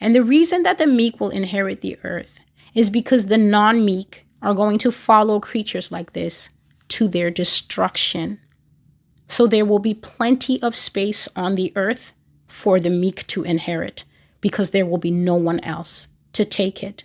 And 0.00 0.14
the 0.14 0.22
reason 0.22 0.62
that 0.64 0.78
the 0.78 0.86
meek 0.86 1.18
will 1.18 1.30
inherit 1.30 1.80
the 1.80 1.98
earth 2.04 2.40
is 2.74 2.90
because 2.90 3.26
the 3.26 3.38
non 3.38 3.84
meek 3.84 4.26
are 4.42 4.54
going 4.54 4.78
to 4.78 4.92
follow 4.92 5.40
creatures 5.40 5.90
like 5.90 6.12
this 6.12 6.50
to 6.88 7.08
their 7.08 7.30
destruction. 7.30 8.38
So 9.28 9.46
there 9.46 9.64
will 9.64 9.78
be 9.78 9.94
plenty 9.94 10.60
of 10.62 10.76
space 10.76 11.28
on 11.34 11.54
the 11.54 11.72
earth 11.74 12.12
for 12.48 12.80
the 12.80 12.90
meek 12.90 13.26
to 13.28 13.44
inherit 13.44 14.04
because 14.40 14.70
there 14.70 14.86
will 14.86 14.98
be 14.98 15.10
no 15.10 15.34
one 15.34 15.60
else 15.60 16.08
to 16.32 16.44
take 16.44 16.82
it. 16.82 17.04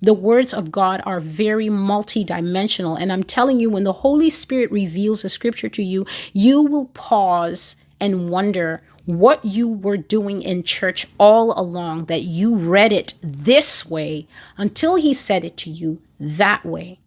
The 0.00 0.14
words 0.14 0.54
of 0.54 0.70
God 0.70 1.02
are 1.04 1.18
very 1.18 1.66
multidimensional. 1.66 3.00
And 3.00 3.12
I'm 3.12 3.24
telling 3.24 3.58
you, 3.58 3.68
when 3.70 3.82
the 3.82 3.92
Holy 3.92 4.30
Spirit 4.30 4.70
reveals 4.70 5.24
a 5.24 5.28
scripture 5.28 5.68
to 5.70 5.82
you, 5.82 6.06
you 6.32 6.62
will 6.62 6.86
pause 6.86 7.74
and 8.00 8.30
wonder 8.30 8.82
what 9.06 9.44
you 9.44 9.66
were 9.66 9.96
doing 9.96 10.42
in 10.42 10.62
church 10.62 11.06
all 11.18 11.58
along, 11.58 12.04
that 12.04 12.22
you 12.22 12.54
read 12.54 12.92
it 12.92 13.14
this 13.22 13.86
way 13.86 14.28
until 14.56 14.96
He 14.96 15.14
said 15.14 15.44
it 15.44 15.56
to 15.58 15.70
you 15.70 16.00
that 16.20 16.64
way. 16.64 17.00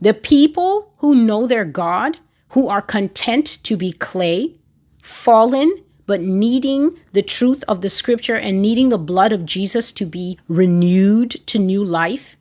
The 0.00 0.12
people 0.12 0.92
who 0.98 1.14
know 1.14 1.46
their 1.46 1.64
God, 1.64 2.18
who 2.50 2.68
are 2.68 2.82
content 2.82 3.46
to 3.62 3.76
be 3.76 3.92
clay, 3.92 4.56
fallen, 5.00 5.84
but 6.06 6.20
needing 6.20 6.96
the 7.12 7.22
truth 7.22 7.64
of 7.66 7.80
the 7.80 7.90
scripture 7.90 8.36
and 8.36 8.62
needing 8.62 8.88
the 8.88 8.98
blood 8.98 9.32
of 9.32 9.44
Jesus 9.44 9.92
to 9.92 10.06
be 10.06 10.38
renewed 10.48 11.30
to 11.46 11.58
new 11.58 11.84
life, 11.84 12.36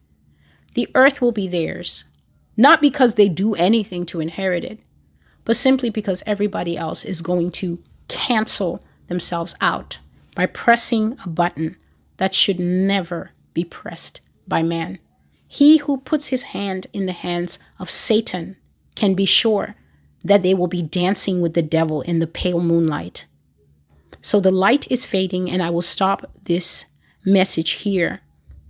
the 0.75 0.87
earth 0.93 1.19
will 1.19 1.31
be 1.31 1.47
theirs. 1.47 2.05
Not 2.57 2.81
because 2.81 3.15
they 3.15 3.27
do 3.27 3.55
anything 3.55 4.05
to 4.07 4.21
inherit 4.21 4.63
it, 4.63 4.79
but 5.43 5.55
simply 5.55 5.89
because 5.89 6.23
everybody 6.25 6.77
else 6.77 7.03
is 7.03 7.21
going 7.21 7.51
to 7.51 7.79
cancel 8.07 8.83
themselves 9.07 9.55
out 9.61 9.99
by 10.35 10.45
pressing 10.45 11.17
a 11.23 11.29
button 11.29 11.75
that 12.17 12.33
should 12.33 12.59
never 12.59 13.31
be 13.53 13.63
pressed 13.63 14.21
by 14.47 14.61
man. 14.61 14.99
He 15.47 15.77
who 15.77 15.97
puts 15.97 16.27
his 16.27 16.43
hand 16.43 16.87
in 16.93 17.05
the 17.05 17.13
hands 17.13 17.59
of 17.79 17.89
Satan 17.89 18.57
can 18.95 19.13
be 19.13 19.25
sure 19.25 19.75
that 20.23 20.41
they 20.41 20.53
will 20.53 20.67
be 20.67 20.81
dancing 20.81 21.41
with 21.41 21.53
the 21.53 21.61
devil 21.61 22.01
in 22.01 22.19
the 22.19 22.27
pale 22.27 22.59
moonlight. 22.59 23.25
So 24.25 24.39
the 24.39 24.49
light 24.49 24.91
is 24.91 25.05
fading, 25.05 25.51
and 25.51 25.61
I 25.61 25.69
will 25.69 25.83
stop 25.83 26.31
this 26.45 26.87
message 27.25 27.73
here. 27.73 28.21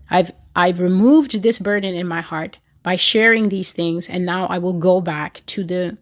I've 0.10 0.32
I've 0.54 0.82
removed 0.82 1.42
this 1.42 1.60
burden 1.60 1.96
in 1.96 2.10
my 2.10 2.20
heart 2.20 2.58
by 2.84 2.98
sharing 2.98 3.48
these 3.48 3.72
things, 3.72 4.10
and 4.10 4.26
now 4.26 4.48
I 4.48 4.58
will 4.58 4.74
go 4.74 5.00
back 5.00 5.44
to 5.46 5.64
the 5.64 5.98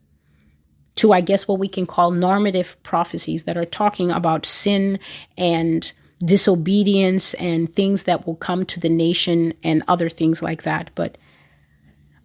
to 0.95 1.13
I 1.13 1.21
guess 1.21 1.47
what 1.47 1.59
we 1.59 1.67
can 1.67 1.85
call 1.85 2.09
normative 2.09 2.81
prophecies 2.81 3.43
that 3.43 3.55
are 3.55 3.63
talking 3.63 4.09
about 4.09 4.47
sin 4.47 4.97
and 5.37 5.93
disobedience 6.25 7.35
and 7.35 7.71
things 7.71 8.03
that 8.05 8.25
will 8.25 8.37
come 8.37 8.65
to 8.65 8.79
the 8.79 8.89
nation 8.89 9.53
and 9.63 9.83
other 9.87 10.09
things 10.09 10.41
like 10.41 10.63
that. 10.63 10.89
But 10.95 11.19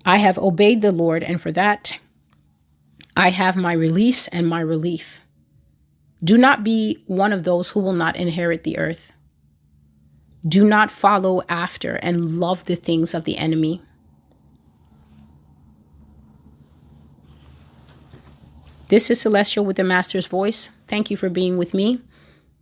I 0.07 0.17
have 0.17 0.39
obeyed 0.39 0.81
the 0.81 0.93
Lord, 0.93 1.23
and 1.23 1.39
for 1.43 1.53
that, 1.53 1.93
I 3.19 3.29
have 3.29 3.55
my 3.55 3.75
release 3.75 4.29
and 4.29 4.49
my 4.49 4.61
relief. 4.61 5.21
Do 6.23 6.37
not 6.37 6.65
be 6.65 7.03
one 7.07 7.33
of 7.33 7.45
those 7.45 7.71
who 7.71 7.81
will 7.81 7.93
not 7.93 8.17
inherit 8.17 8.65
the 8.65 8.79
earth. 8.79 9.13
Do 10.47 10.69
not 10.69 10.91
follow 10.91 11.43
after 11.49 11.97
and 11.97 12.41
love 12.41 12.65
the 12.65 12.77
things 12.77 13.15
of 13.15 13.25
the 13.25 13.39
enemy. 13.39 13.83
This 18.89 19.11
is 19.11 19.21
Celestial 19.21 19.65
with 19.65 19.77
the 19.77 19.85
Master's 19.85 20.27
Voice. 20.27 20.71
Thank 20.87 21.11
you 21.11 21.17
for 21.17 21.29
being 21.29 21.59
with 21.59 21.75
me. 21.75 22.01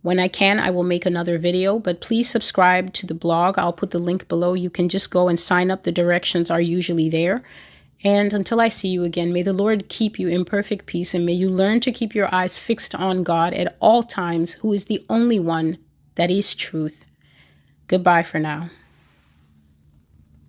When 0.01 0.19
I 0.19 0.27
can, 0.27 0.59
I 0.59 0.69
will 0.69 0.83
make 0.83 1.05
another 1.05 1.37
video, 1.37 1.79
but 1.79 2.01
please 2.01 2.29
subscribe 2.29 2.93
to 2.93 3.07
the 3.07 3.13
blog. 3.13 3.57
I'll 3.57 3.73
put 3.73 3.91
the 3.91 3.99
link 3.99 4.27
below. 4.27 4.53
You 4.53 4.69
can 4.69 4.89
just 4.89 5.09
go 5.09 5.27
and 5.27 5.39
sign 5.39 5.71
up. 5.71 5.83
The 5.83 5.91
directions 5.91 6.51
are 6.51 6.61
usually 6.61 7.09
there. 7.09 7.43
And 8.03 8.31
until 8.31 8.61
I 8.61 8.69
see 8.69 8.89
you 8.89 9.03
again, 9.03 9.33
may 9.33 9.41
the 9.41 9.53
Lord 9.53 9.89
keep 9.89 10.19
you 10.19 10.27
in 10.27 10.45
perfect 10.45 10.85
peace 10.85 11.13
and 11.13 11.25
may 11.25 11.33
you 11.33 11.49
learn 11.49 11.79
to 11.81 11.91
keep 11.91 12.13
your 12.13 12.33
eyes 12.33 12.57
fixed 12.57 12.93
on 12.93 13.23
God 13.23 13.53
at 13.53 13.75
all 13.79 14.03
times, 14.03 14.53
who 14.53 14.71
is 14.71 14.85
the 14.85 15.03
only 15.09 15.39
one 15.39 15.77
that 16.15 16.29
is 16.29 16.53
truth. 16.53 17.05
Goodbye 17.87 18.23
for 18.23 18.39
now. 18.39 18.69